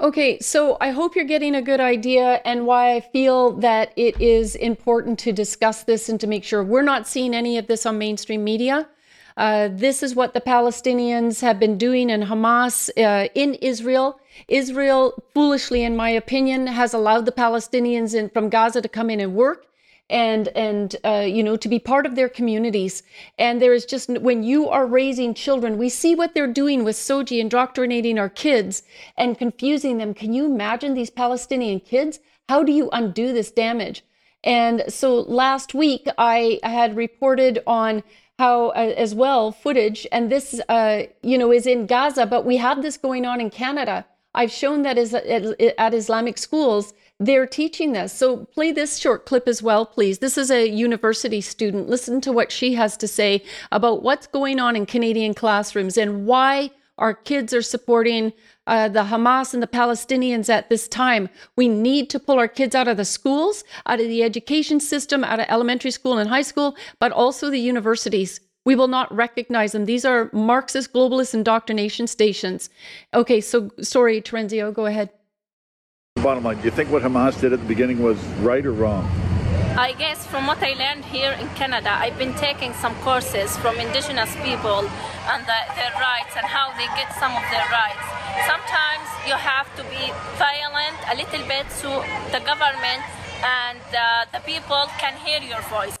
Okay, 0.00 0.38
so 0.38 0.76
I 0.80 0.90
hope 0.90 1.16
you're 1.16 1.24
getting 1.24 1.56
a 1.56 1.62
good 1.62 1.80
idea 1.80 2.40
and 2.44 2.66
why 2.66 2.94
I 2.94 3.00
feel 3.00 3.50
that 3.54 3.92
it 3.96 4.20
is 4.20 4.54
important 4.54 5.18
to 5.20 5.32
discuss 5.32 5.82
this 5.82 6.08
and 6.08 6.20
to 6.20 6.28
make 6.28 6.44
sure 6.44 6.62
we're 6.62 6.82
not 6.82 7.08
seeing 7.08 7.34
any 7.34 7.58
of 7.58 7.66
this 7.66 7.84
on 7.84 7.98
mainstream 7.98 8.44
media. 8.44 8.88
Uh, 9.36 9.68
this 9.72 10.04
is 10.04 10.14
what 10.14 10.34
the 10.34 10.40
Palestinians 10.40 11.40
have 11.40 11.58
been 11.58 11.76
doing 11.76 12.12
and 12.12 12.24
Hamas 12.24 12.90
uh, 12.96 13.28
in 13.34 13.54
Israel. 13.54 14.20
Israel, 14.46 15.20
foolishly, 15.34 15.82
in 15.82 15.96
my 15.96 16.10
opinion, 16.10 16.68
has 16.68 16.94
allowed 16.94 17.26
the 17.26 17.32
Palestinians 17.32 18.14
in, 18.14 18.30
from 18.30 18.50
Gaza 18.50 18.80
to 18.80 18.88
come 18.88 19.10
in 19.10 19.18
and 19.18 19.34
work 19.34 19.67
and 20.10 20.48
and 20.48 20.96
uh, 21.04 21.24
you 21.26 21.42
know 21.42 21.56
to 21.56 21.68
be 21.68 21.78
part 21.78 22.06
of 22.06 22.14
their 22.14 22.28
communities. 22.28 23.02
And 23.38 23.60
there 23.60 23.74
is 23.74 23.84
just 23.84 24.08
when 24.08 24.42
you 24.42 24.68
are 24.68 24.86
raising 24.86 25.34
children 25.34 25.78
we 25.78 25.88
see 25.88 26.14
what 26.14 26.34
they're 26.34 26.52
doing 26.52 26.84
with 26.84 26.96
SOGI 26.96 27.40
indoctrinating 27.40 28.18
our 28.18 28.28
kids 28.28 28.82
and 29.16 29.38
confusing 29.38 29.98
them. 29.98 30.14
Can 30.14 30.32
you 30.32 30.46
imagine 30.46 30.94
these 30.94 31.10
palestinian 31.10 31.80
kids? 31.80 32.20
How 32.48 32.62
do 32.62 32.72
you 32.72 32.88
undo 32.92 33.32
this 33.32 33.50
damage? 33.50 34.02
And 34.44 34.84
so 34.88 35.20
last 35.20 35.74
week 35.74 36.06
i 36.16 36.60
had 36.62 36.96
reported 36.96 37.62
on 37.66 38.02
how 38.38 38.68
uh, 38.68 38.94
as 38.96 39.14
well 39.14 39.50
footage 39.50 40.06
and 40.12 40.30
this 40.30 40.60
uh, 40.68 41.02
you 41.22 41.36
know 41.36 41.52
is 41.52 41.66
in 41.66 41.86
gaza 41.86 42.24
but 42.24 42.46
we 42.46 42.56
have 42.56 42.82
this 42.82 42.96
going 42.96 43.26
on 43.26 43.40
in 43.40 43.50
canada. 43.50 44.06
I've 44.34 44.52
shown 44.52 44.82
that 44.82 44.96
is 44.96 45.12
at, 45.12 45.60
at 45.78 45.94
islamic 45.94 46.38
schools 46.38 46.94
they're 47.20 47.46
teaching 47.46 47.92
this. 47.92 48.12
So 48.12 48.44
play 48.46 48.72
this 48.72 48.98
short 48.98 49.26
clip 49.26 49.48
as 49.48 49.62
well, 49.62 49.84
please. 49.84 50.18
This 50.18 50.38
is 50.38 50.50
a 50.50 50.68
university 50.68 51.40
student. 51.40 51.88
Listen 51.88 52.20
to 52.20 52.32
what 52.32 52.52
she 52.52 52.74
has 52.74 52.96
to 52.98 53.08
say 53.08 53.42
about 53.72 54.02
what's 54.02 54.26
going 54.26 54.60
on 54.60 54.76
in 54.76 54.86
Canadian 54.86 55.34
classrooms 55.34 55.96
and 55.96 56.26
why 56.26 56.70
our 56.96 57.14
kids 57.14 57.54
are 57.54 57.62
supporting 57.62 58.32
uh, 58.66 58.88
the 58.88 59.04
Hamas 59.04 59.54
and 59.54 59.62
the 59.62 59.68
Palestinians 59.68 60.48
at 60.48 60.68
this 60.68 60.88
time. 60.88 61.28
We 61.56 61.68
need 61.68 62.10
to 62.10 62.20
pull 62.20 62.38
our 62.38 62.48
kids 62.48 62.74
out 62.74 62.88
of 62.88 62.96
the 62.96 63.04
schools, 63.04 63.64
out 63.86 64.00
of 64.00 64.06
the 64.06 64.22
education 64.22 64.80
system, 64.80 65.24
out 65.24 65.40
of 65.40 65.46
elementary 65.48 65.92
school 65.92 66.18
and 66.18 66.28
high 66.28 66.42
school, 66.42 66.76
but 66.98 67.12
also 67.12 67.50
the 67.50 67.60
universities. 67.60 68.40
We 68.64 68.74
will 68.74 68.88
not 68.88 69.14
recognize 69.14 69.72
them. 69.72 69.86
These 69.86 70.04
are 70.04 70.28
Marxist 70.32 70.92
globalist 70.92 71.34
indoctrination 71.34 72.06
stations. 72.06 72.68
Okay, 73.14 73.40
so 73.40 73.70
sorry, 73.80 74.20
Terenzio, 74.20 74.74
go 74.74 74.86
ahead. 74.86 75.10
Bottom 76.22 76.42
line, 76.42 76.56
do 76.58 76.64
you 76.64 76.70
think 76.72 76.90
what 76.90 77.02
Hamas 77.02 77.40
did 77.40 77.52
at 77.52 77.60
the 77.60 77.64
beginning 77.66 78.02
was 78.02 78.18
right 78.42 78.66
or 78.66 78.72
wrong? 78.72 79.06
I 79.78 79.94
guess 79.96 80.26
from 80.26 80.46
what 80.48 80.58
I 80.60 80.72
learned 80.74 81.04
here 81.04 81.30
in 81.40 81.48
Canada, 81.50 81.90
I've 81.90 82.18
been 82.18 82.34
taking 82.34 82.74
some 82.74 82.94
courses 82.96 83.56
from 83.58 83.78
indigenous 83.78 84.34
people 84.42 84.82
and 85.30 85.46
the, 85.46 85.58
their 85.78 85.92
rights 85.94 86.34
and 86.36 86.44
how 86.44 86.74
they 86.76 86.86
get 86.98 87.14
some 87.14 87.30
of 87.30 87.42
their 87.54 87.64
rights. 87.70 88.02
Sometimes 88.50 89.06
you 89.28 89.34
have 89.34 89.70
to 89.76 89.84
be 89.84 90.10
violent 90.36 90.98
a 91.06 91.14
little 91.14 91.46
bit 91.46 91.70
so 91.70 92.02
the 92.32 92.42
government 92.44 93.02
and 93.44 93.80
uh, 93.94 94.26
the 94.32 94.40
people 94.40 94.90
can 94.98 95.14
hear 95.24 95.40
your 95.40 95.62
voice. 95.70 95.96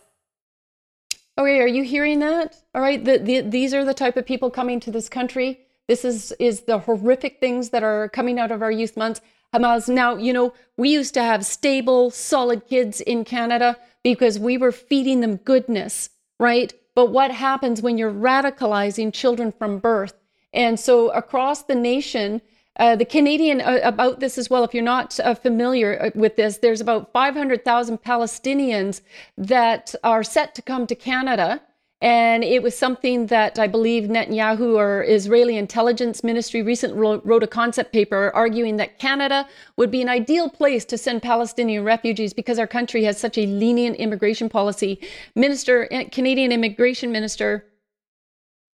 Okay, 1.38 1.60
are 1.60 1.68
you 1.68 1.84
hearing 1.84 2.18
that? 2.18 2.56
All 2.74 2.82
right, 2.82 3.02
the, 3.02 3.18
the, 3.18 3.40
these 3.42 3.72
are 3.72 3.84
the 3.84 3.94
type 3.94 4.16
of 4.16 4.26
people 4.26 4.50
coming 4.50 4.80
to 4.80 4.90
this 4.90 5.08
country. 5.08 5.60
This 5.86 6.04
is 6.04 6.32
is 6.38 6.62
the 6.62 6.80
horrific 6.80 7.40
things 7.40 7.70
that 7.70 7.82
are 7.82 8.10
coming 8.10 8.38
out 8.38 8.50
of 8.50 8.60
our 8.60 8.70
youth 8.70 8.96
months. 8.96 9.22
Hamas. 9.54 9.88
Now, 9.88 10.16
you 10.16 10.32
know, 10.32 10.52
we 10.76 10.90
used 10.90 11.14
to 11.14 11.22
have 11.22 11.44
stable, 11.44 12.10
solid 12.10 12.66
kids 12.66 13.00
in 13.00 13.24
Canada 13.24 13.76
because 14.02 14.38
we 14.38 14.58
were 14.58 14.72
feeding 14.72 15.20
them 15.20 15.36
goodness, 15.36 16.10
right? 16.38 16.72
But 16.94 17.10
what 17.10 17.30
happens 17.30 17.80
when 17.80 17.96
you're 17.96 18.12
radicalizing 18.12 19.12
children 19.12 19.52
from 19.52 19.78
birth? 19.78 20.14
And 20.52 20.78
so 20.78 21.10
across 21.10 21.62
the 21.62 21.74
nation, 21.74 22.42
uh, 22.78 22.96
the 22.96 23.04
Canadian, 23.04 23.60
uh, 23.60 23.80
about 23.82 24.20
this 24.20 24.38
as 24.38 24.48
well, 24.48 24.64
if 24.64 24.72
you're 24.72 24.82
not 24.82 25.18
uh, 25.20 25.34
familiar 25.34 26.00
uh, 26.00 26.10
with 26.14 26.36
this, 26.36 26.58
there's 26.58 26.80
about 26.80 27.12
500,000 27.12 28.02
Palestinians 28.02 29.00
that 29.36 29.94
are 30.04 30.22
set 30.22 30.54
to 30.54 30.62
come 30.62 30.86
to 30.86 30.94
Canada 30.94 31.60
and 32.00 32.44
it 32.44 32.62
was 32.62 32.78
something 32.78 33.26
that 33.26 33.58
I 33.58 33.66
believe 33.66 34.04
Netanyahu 34.04 34.76
or 34.76 35.02
Israeli 35.02 35.56
intelligence 35.56 36.22
ministry 36.22 36.62
recently 36.62 36.98
wrote, 36.98 37.42
a 37.42 37.46
concept 37.48 37.92
paper 37.92 38.30
arguing 38.34 38.76
that 38.76 39.00
Canada 39.00 39.48
would 39.76 39.90
be 39.90 40.00
an 40.00 40.08
ideal 40.08 40.48
place 40.48 40.84
to 40.86 40.98
send 40.98 41.22
Palestinian 41.22 41.84
refugees 41.84 42.32
because 42.32 42.58
our 42.58 42.68
country 42.68 43.02
has 43.02 43.18
such 43.18 43.36
a 43.36 43.46
lenient 43.46 43.96
immigration 43.96 44.48
policy. 44.48 45.00
Minister, 45.34 45.88
eh, 45.90 46.04
Canadian 46.04 46.52
Immigration 46.52 47.10
Minister 47.10 47.64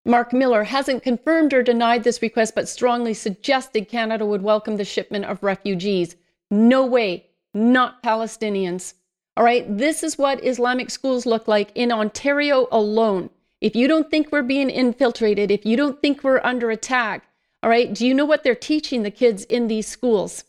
Marc 0.03 0.33
Miller 0.33 0.63
hasn't 0.63 1.03
confirmed 1.03 1.53
or 1.53 1.61
denied 1.61 2.03
this 2.03 2.23
request, 2.23 2.55
but 2.55 2.67
strongly 2.67 3.13
suggested 3.13 3.87
Canada 3.87 4.25
would 4.25 4.41
welcome 4.41 4.77
the 4.77 4.85
shipment 4.85 5.25
of 5.25 5.43
refugees. 5.43 6.15
No 6.49 6.83
way, 6.83 7.27
not 7.53 8.01
Palestinians. 8.01 8.95
All 9.37 9.43
right, 9.43 9.65
this 9.77 10.03
is 10.03 10.17
what 10.17 10.45
Islamic 10.45 10.89
schools 10.89 11.25
look 11.25 11.47
like 11.47 11.71
in 11.73 11.91
Ontario 11.91 12.67
alone. 12.71 13.29
If 13.61 13.75
you 13.75 13.87
don't 13.87 14.09
think 14.11 14.31
we're 14.31 14.41
being 14.41 14.69
infiltrated, 14.69 15.51
if 15.51 15.65
you 15.65 15.77
don't 15.77 16.01
think 16.01 16.23
we're 16.23 16.41
under 16.43 16.69
attack, 16.69 17.27
all 17.63 17.69
right, 17.69 17.93
do 17.93 18.05
you 18.05 18.13
know 18.13 18.25
what 18.25 18.43
they're 18.43 18.55
teaching 18.55 19.03
the 19.03 19.11
kids 19.11 19.43
in 19.45 19.67
these 19.67 19.87
schools? 19.87 20.43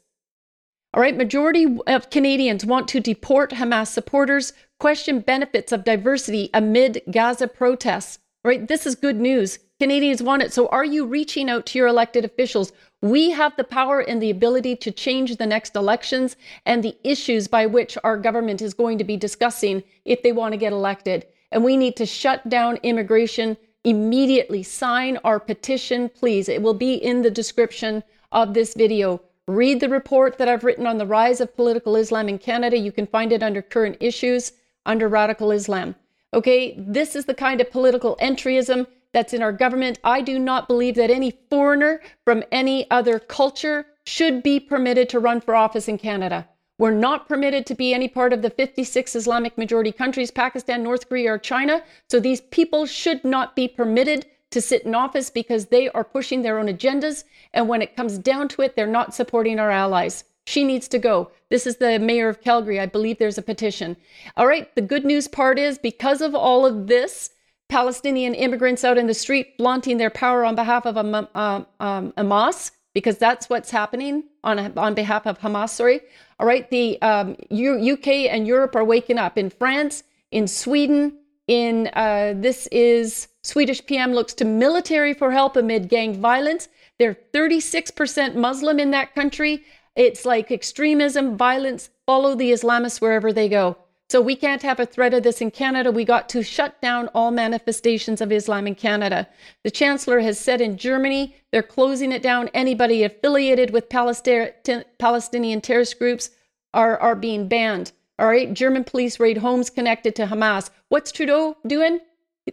All 0.94 1.00
right, 1.00 1.16
majority 1.16 1.78
of 1.86 2.10
Canadians 2.10 2.66
want 2.66 2.88
to 2.88 3.00
deport 3.00 3.52
Hamas 3.52 3.88
supporters, 3.88 4.52
question 4.80 5.20
benefits 5.20 5.72
of 5.72 5.84
diversity 5.84 6.50
amid 6.52 7.02
Gaza 7.10 7.48
protests. 7.48 8.18
All 8.44 8.50
right, 8.50 8.66
this 8.66 8.86
is 8.86 8.94
good 8.94 9.20
news. 9.20 9.58
Canadians 9.82 10.22
want 10.22 10.42
it. 10.42 10.52
So 10.52 10.68
are 10.68 10.84
you 10.84 11.04
reaching 11.04 11.50
out 11.50 11.66
to 11.66 11.76
your 11.76 11.88
elected 11.88 12.24
officials? 12.24 12.70
We 13.00 13.30
have 13.32 13.56
the 13.56 13.64
power 13.64 13.98
and 13.98 14.22
the 14.22 14.30
ability 14.30 14.76
to 14.76 14.92
change 14.92 15.34
the 15.34 15.44
next 15.44 15.74
elections 15.74 16.36
and 16.64 16.84
the 16.84 16.96
issues 17.02 17.48
by 17.48 17.66
which 17.66 17.98
our 18.04 18.16
government 18.16 18.62
is 18.62 18.74
going 18.74 18.98
to 18.98 19.02
be 19.02 19.16
discussing 19.16 19.82
if 20.04 20.22
they 20.22 20.30
want 20.30 20.52
to 20.52 20.56
get 20.56 20.72
elected. 20.72 21.26
And 21.50 21.64
we 21.64 21.76
need 21.76 21.96
to 21.96 22.06
shut 22.06 22.48
down 22.48 22.76
immigration 22.84 23.56
immediately. 23.82 24.62
Sign 24.62 25.18
our 25.24 25.40
petition, 25.40 26.08
please. 26.08 26.48
It 26.48 26.62
will 26.62 26.74
be 26.74 26.94
in 26.94 27.22
the 27.22 27.30
description 27.32 28.04
of 28.30 28.54
this 28.54 28.74
video. 28.74 29.20
Read 29.48 29.80
the 29.80 29.88
report 29.88 30.38
that 30.38 30.48
I've 30.48 30.62
written 30.62 30.86
on 30.86 30.98
the 30.98 31.06
rise 31.06 31.40
of 31.40 31.56
political 31.56 31.96
Islam 31.96 32.28
in 32.28 32.38
Canada. 32.38 32.78
You 32.78 32.92
can 32.92 33.08
find 33.08 33.32
it 33.32 33.42
under 33.42 33.62
current 33.62 33.96
issues 33.98 34.52
under 34.86 35.08
radical 35.08 35.50
Islam. 35.50 35.96
Okay, 36.32 36.76
this 36.78 37.16
is 37.16 37.24
the 37.24 37.34
kind 37.34 37.60
of 37.60 37.72
political 37.72 38.16
entryism 38.22 38.86
that's 39.12 39.32
in 39.32 39.42
our 39.42 39.52
government. 39.52 39.98
I 40.02 40.20
do 40.20 40.38
not 40.38 40.68
believe 40.68 40.94
that 40.96 41.10
any 41.10 41.38
foreigner 41.50 42.00
from 42.24 42.42
any 42.50 42.90
other 42.90 43.18
culture 43.18 43.86
should 44.04 44.42
be 44.42 44.58
permitted 44.58 45.08
to 45.10 45.20
run 45.20 45.40
for 45.40 45.54
office 45.54 45.88
in 45.88 45.98
Canada. 45.98 46.48
We're 46.78 46.90
not 46.90 47.28
permitted 47.28 47.66
to 47.66 47.74
be 47.74 47.94
any 47.94 48.08
part 48.08 48.32
of 48.32 48.42
the 48.42 48.50
56 48.50 49.14
Islamic 49.14 49.56
majority 49.56 49.92
countries, 49.92 50.30
Pakistan, 50.30 50.82
North 50.82 51.08
Korea, 51.08 51.34
or 51.34 51.38
China. 51.38 51.82
So 52.10 52.18
these 52.18 52.40
people 52.40 52.86
should 52.86 53.24
not 53.24 53.54
be 53.54 53.68
permitted 53.68 54.26
to 54.50 54.60
sit 54.60 54.82
in 54.82 54.94
office 54.94 55.30
because 55.30 55.66
they 55.66 55.88
are 55.90 56.04
pushing 56.04 56.42
their 56.42 56.58
own 56.58 56.66
agendas. 56.66 57.24
And 57.54 57.68
when 57.68 57.82
it 57.82 57.94
comes 57.94 58.18
down 58.18 58.48
to 58.48 58.62
it, 58.62 58.74
they're 58.74 58.86
not 58.86 59.14
supporting 59.14 59.58
our 59.58 59.70
allies. 59.70 60.24
She 60.46 60.64
needs 60.64 60.88
to 60.88 60.98
go. 60.98 61.30
This 61.50 61.66
is 61.66 61.76
the 61.76 61.98
mayor 61.98 62.28
of 62.28 62.40
Calgary. 62.40 62.80
I 62.80 62.86
believe 62.86 63.18
there's 63.18 63.38
a 63.38 63.42
petition. 63.42 63.96
All 64.36 64.46
right. 64.46 64.74
The 64.74 64.82
good 64.82 65.04
news 65.04 65.28
part 65.28 65.58
is 65.58 65.78
because 65.78 66.20
of 66.20 66.34
all 66.34 66.66
of 66.66 66.88
this, 66.88 67.30
Palestinian 67.72 68.34
immigrants 68.34 68.84
out 68.84 68.98
in 68.98 69.06
the 69.06 69.14
street 69.14 69.54
flaunting 69.56 69.96
their 69.96 70.10
power 70.10 70.44
on 70.44 70.54
behalf 70.54 70.84
of 70.84 70.98
um, 70.98 71.14
um, 71.14 71.66
um, 71.80 72.12
Hamas, 72.18 72.70
because 72.92 73.16
that's 73.16 73.48
what's 73.48 73.70
happening 73.70 74.24
on, 74.44 74.76
on 74.78 74.92
behalf 74.92 75.26
of 75.26 75.38
Hamas. 75.38 75.70
Sorry. 75.70 76.02
All 76.38 76.46
right. 76.46 76.68
The 76.68 77.00
um, 77.00 77.34
U- 77.48 77.94
UK 77.94 78.08
and 78.34 78.46
Europe 78.46 78.76
are 78.76 78.84
waking 78.84 79.16
up. 79.16 79.38
In 79.38 79.48
France, 79.48 80.02
in 80.30 80.46
Sweden, 80.46 81.16
in 81.48 81.88
uh, 81.94 82.34
this 82.36 82.66
is 82.70 83.28
Swedish 83.42 83.84
PM 83.86 84.12
looks 84.12 84.34
to 84.34 84.44
military 84.44 85.14
for 85.14 85.32
help 85.32 85.56
amid 85.56 85.88
gang 85.88 86.20
violence. 86.20 86.68
They're 86.98 87.16
36% 87.32 88.34
Muslim 88.34 88.80
in 88.80 88.90
that 88.90 89.14
country. 89.14 89.64
It's 89.96 90.26
like 90.26 90.50
extremism, 90.50 91.38
violence, 91.38 91.88
follow 92.04 92.34
the 92.34 92.52
Islamists 92.52 93.00
wherever 93.00 93.32
they 93.32 93.48
go. 93.48 93.78
So 94.12 94.20
we 94.20 94.36
can't 94.36 94.60
have 94.60 94.78
a 94.78 94.84
threat 94.84 95.14
of 95.14 95.22
this 95.22 95.40
in 95.40 95.50
Canada. 95.50 95.90
We 95.90 96.04
got 96.04 96.28
to 96.28 96.42
shut 96.42 96.78
down 96.82 97.08
all 97.14 97.30
manifestations 97.30 98.20
of 98.20 98.30
Islam 98.30 98.66
in 98.66 98.74
Canada. 98.74 99.26
The 99.64 99.70
Chancellor 99.70 100.20
has 100.20 100.38
said 100.38 100.60
in 100.60 100.76
Germany 100.76 101.34
they're 101.50 101.62
closing 101.62 102.12
it 102.12 102.20
down. 102.20 102.50
Anybody 102.52 103.04
affiliated 103.04 103.70
with 103.70 103.88
Palestinian 103.88 105.60
terrorist 105.62 105.98
groups 105.98 106.28
are, 106.74 106.98
are 106.98 107.14
being 107.14 107.48
banned. 107.48 107.92
All 108.18 108.26
right. 108.26 108.52
German 108.52 108.84
police 108.84 109.18
raid 109.18 109.38
homes 109.38 109.70
connected 109.70 110.14
to 110.16 110.26
Hamas. 110.26 110.68
What's 110.90 111.10
Trudeau 111.10 111.56
doing? 111.66 111.98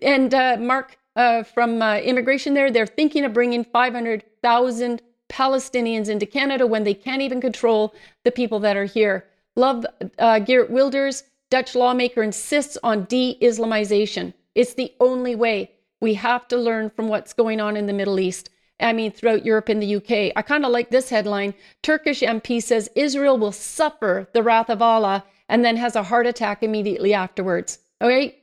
And 0.01 0.33
uh, 0.33 0.55
Marc 0.61 0.97
uh, 1.17 1.43
from 1.43 1.81
uh, 1.81 1.97
immigration 1.97 2.53
there, 2.53 2.71
they're 2.71 2.87
thinking 2.87 3.25
of 3.25 3.33
bringing 3.33 3.65
500,000 3.65 5.01
Palestinians 5.27 6.07
into 6.07 6.25
Canada 6.25 6.65
when 6.65 6.85
they 6.85 6.93
can't 6.93 7.21
even 7.21 7.41
control 7.41 7.93
the 8.23 8.31
people 8.31 8.61
that 8.61 8.77
are 8.77 8.85
here. 8.85 9.25
Love 9.57 9.85
uh, 10.19 10.39
Geert 10.39 10.69
Wilders 10.69 11.23
Dutch 11.49 11.75
lawmaker 11.75 12.21
insists 12.21 12.77
on 12.83 13.05
de 13.05 13.37
Islamization. 13.41 14.33
It's 14.55 14.73
the 14.73 14.93
only 14.99 15.35
way. 15.35 15.71
We 16.01 16.13
have 16.15 16.47
to 16.49 16.57
learn 16.57 16.89
from 16.89 17.07
what's 17.07 17.33
going 17.33 17.59
on 17.59 17.75
in 17.75 17.87
the 17.87 17.93
Middle 17.93 18.19
East. 18.19 18.49
I 18.79 18.93
mean, 18.93 19.11
throughout 19.11 19.45
Europe 19.45 19.67
and 19.67 19.81
the 19.81 19.95
UK. 19.95 20.31
I 20.35 20.41
kind 20.41 20.65
of 20.65 20.71
like 20.71 20.89
this 20.89 21.09
headline 21.09 21.53
Turkish 21.81 22.21
MP 22.21 22.63
says 22.63 22.89
Israel 22.95 23.37
will 23.37 23.51
suffer 23.51 24.29
the 24.33 24.43
wrath 24.43 24.69
of 24.69 24.81
Allah 24.81 25.25
and 25.49 25.65
then 25.65 25.75
has 25.77 25.95
a 25.95 26.03
heart 26.03 26.27
attack 26.27 26.63
immediately 26.63 27.13
afterwards. 27.13 27.79
Okay? 28.01 28.37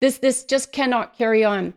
This, 0.00 0.18
this 0.18 0.44
just 0.44 0.72
cannot 0.72 1.16
carry 1.16 1.44
on. 1.44 1.74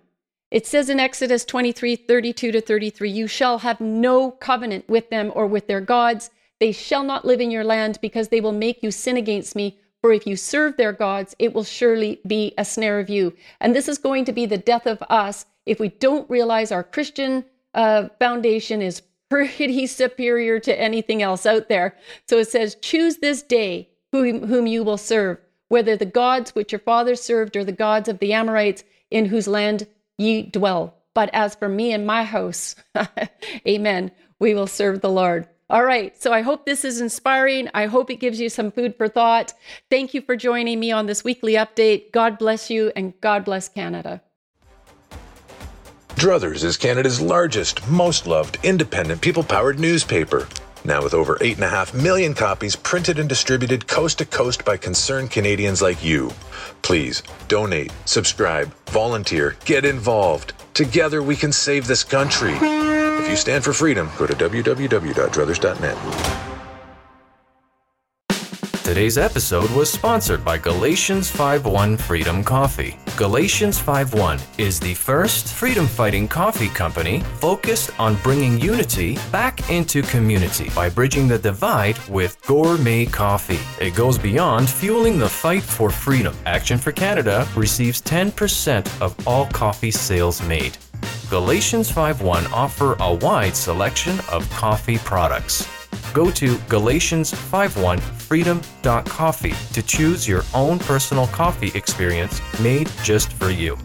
It 0.51 0.67
says 0.67 0.89
in 0.89 0.99
Exodus 0.99 1.45
23 1.45 1.95
32 1.95 2.51
to 2.51 2.61
33, 2.61 3.09
You 3.09 3.25
shall 3.25 3.59
have 3.59 3.81
no 3.81 4.29
covenant 4.29 4.87
with 4.87 5.09
them 5.09 5.31
or 5.33 5.47
with 5.47 5.67
their 5.67 5.81
gods. 5.81 6.29
They 6.59 6.71
shall 6.71 7.03
not 7.03 7.25
live 7.25 7.41
in 7.41 7.49
your 7.49 7.63
land 7.63 7.97
because 8.01 8.27
they 8.27 8.39
will 8.39 8.51
make 8.51 8.83
you 8.83 8.91
sin 8.91 9.17
against 9.17 9.55
me. 9.55 9.79
For 10.03 10.11
if 10.11 10.27
you 10.27 10.35
serve 10.35 10.75
their 10.75 10.91
gods, 10.91 11.33
it 11.39 11.53
will 11.53 11.63
surely 11.63 12.19
be 12.27 12.53
a 12.57 12.65
snare 12.65 12.99
of 12.99 13.09
you. 13.09 13.33
And 13.61 13.73
this 13.73 13.87
is 13.87 13.97
going 13.97 14.25
to 14.25 14.33
be 14.33 14.45
the 14.45 14.57
death 14.57 14.85
of 14.85 15.01
us 15.09 15.45
if 15.65 15.79
we 15.79 15.87
don't 15.87 16.29
realize 16.29 16.73
our 16.73 16.83
Christian 16.83 17.45
uh, 17.73 18.09
foundation 18.19 18.81
is 18.81 19.01
pretty 19.29 19.87
superior 19.87 20.59
to 20.59 20.77
anything 20.77 21.21
else 21.21 21.45
out 21.45 21.69
there. 21.69 21.95
So 22.27 22.37
it 22.37 22.49
says, 22.49 22.75
Choose 22.81 23.17
this 23.17 23.41
day 23.41 23.91
whom, 24.11 24.45
whom 24.45 24.67
you 24.67 24.83
will 24.83 24.97
serve, 24.97 25.37
whether 25.69 25.95
the 25.95 26.05
gods 26.05 26.53
which 26.53 26.73
your 26.73 26.79
fathers 26.79 27.21
served 27.21 27.55
or 27.55 27.63
the 27.63 27.71
gods 27.71 28.09
of 28.09 28.19
the 28.19 28.33
Amorites 28.33 28.83
in 29.09 29.27
whose 29.27 29.47
land 29.47 29.87
ye 30.17 30.41
dwell. 30.41 30.95
But 31.13 31.29
as 31.31 31.55
for 31.55 31.69
me 31.69 31.93
and 31.93 32.05
my 32.05 32.25
house, 32.25 32.75
amen, 33.67 34.11
we 34.37 34.53
will 34.53 34.67
serve 34.67 34.99
the 34.99 35.09
Lord. 35.09 35.47
All 35.73 35.83
right. 35.83 36.15
So 36.21 36.31
I 36.31 36.41
hope 36.41 36.67
this 36.67 36.85
is 36.85 37.01
inspiring. 37.01 37.67
I 37.73 37.87
hope 37.87 38.11
it 38.11 38.17
gives 38.17 38.39
you 38.39 38.47
some 38.47 38.71
food 38.71 38.95
for 38.95 39.07
thought. 39.07 39.55
Thank 39.89 40.13
you 40.13 40.21
for 40.21 40.35
joining 40.35 40.79
me 40.79 40.91
on 40.91 41.07
this 41.07 41.23
weekly 41.23 41.53
update. 41.53 42.11
God 42.11 42.37
bless 42.37 42.69
you 42.69 42.91
and 42.95 43.19
God 43.21 43.43
bless 43.43 43.69
Canada. 43.69 44.21
Druthers 46.09 46.63
is 46.63 46.77
Canada's 46.77 47.19
largest, 47.19 47.87
most 47.89 48.27
loved, 48.27 48.59
independent, 48.61 49.19
people 49.19 49.43
powered 49.43 49.79
newspaper. 49.79 50.47
Now, 50.85 51.01
with 51.01 51.15
over 51.15 51.37
8.5 51.37 52.03
million 52.03 52.35
copies 52.35 52.75
printed 52.75 53.17
and 53.17 53.27
distributed 53.27 53.87
coast 53.87 54.19
to 54.19 54.25
coast 54.25 54.63
by 54.63 54.77
concerned 54.77 55.31
Canadians 55.31 55.81
like 55.81 56.03
you. 56.03 56.31
Please 56.83 57.23
donate, 57.47 57.91
subscribe, 58.05 58.71
volunteer, 58.91 59.55
get 59.65 59.85
involved. 59.85 60.53
Together 60.75 61.23
we 61.23 61.35
can 61.35 61.51
save 61.51 61.87
this 61.87 62.03
country. 62.03 63.02
If 63.23 63.29
you 63.29 63.37
stand 63.37 63.63
for 63.63 63.71
freedom, 63.71 64.11
go 64.17 64.27
to 64.27 64.33
www.druthers.net. 64.33 65.97
Today's 68.83 69.17
episode 69.17 69.71
was 69.71 69.89
sponsored 69.89 70.43
by 70.43 70.57
Galatians 70.57 71.31
5:1 71.31 71.95
Freedom 71.97 72.43
Coffee. 72.43 72.97
Galatians 73.15 73.79
5:1 73.79 74.41
is 74.57 74.77
the 74.77 74.93
first 74.93 75.47
freedom 75.47 75.87
fighting 75.87 76.27
coffee 76.27 76.67
company 76.67 77.23
focused 77.39 77.91
on 77.97 78.15
bringing 78.23 78.59
unity 78.59 79.17
back 79.31 79.69
into 79.69 80.01
community 80.01 80.69
by 80.75 80.89
bridging 80.89 81.29
the 81.29 81.39
divide 81.39 81.97
with 82.09 82.35
gourmet 82.45 83.05
coffee. 83.05 83.61
It 83.79 83.95
goes 83.95 84.17
beyond 84.17 84.69
fueling 84.69 85.17
the 85.17 85.29
fight 85.29 85.63
for 85.63 85.89
freedom. 85.89 86.35
Action 86.45 86.77
for 86.77 86.91
Canada 86.91 87.47
receives 87.55 88.01
10% 88.01 88.85
of 88.99 89.15
all 89.25 89.45
coffee 89.45 89.91
sales 89.91 90.41
made. 90.41 90.77
Galatians 91.33 91.89
5:1 91.91 92.45
offer 92.53 92.95
a 92.99 93.11
wide 93.11 93.55
selection 93.55 94.19
of 94.31 94.47
coffee 94.51 94.99
products. 94.99 95.67
Go 96.13 96.29
to 96.29 96.57
Galatians51freedom.coffee 96.69 99.55
to 99.73 99.81
choose 99.81 100.27
your 100.27 100.43
own 100.53 100.77
personal 100.77 101.25
coffee 101.25 101.71
experience 101.73 102.39
made 102.59 102.87
just 103.01 103.33
for 103.33 103.49
you. 103.49 103.79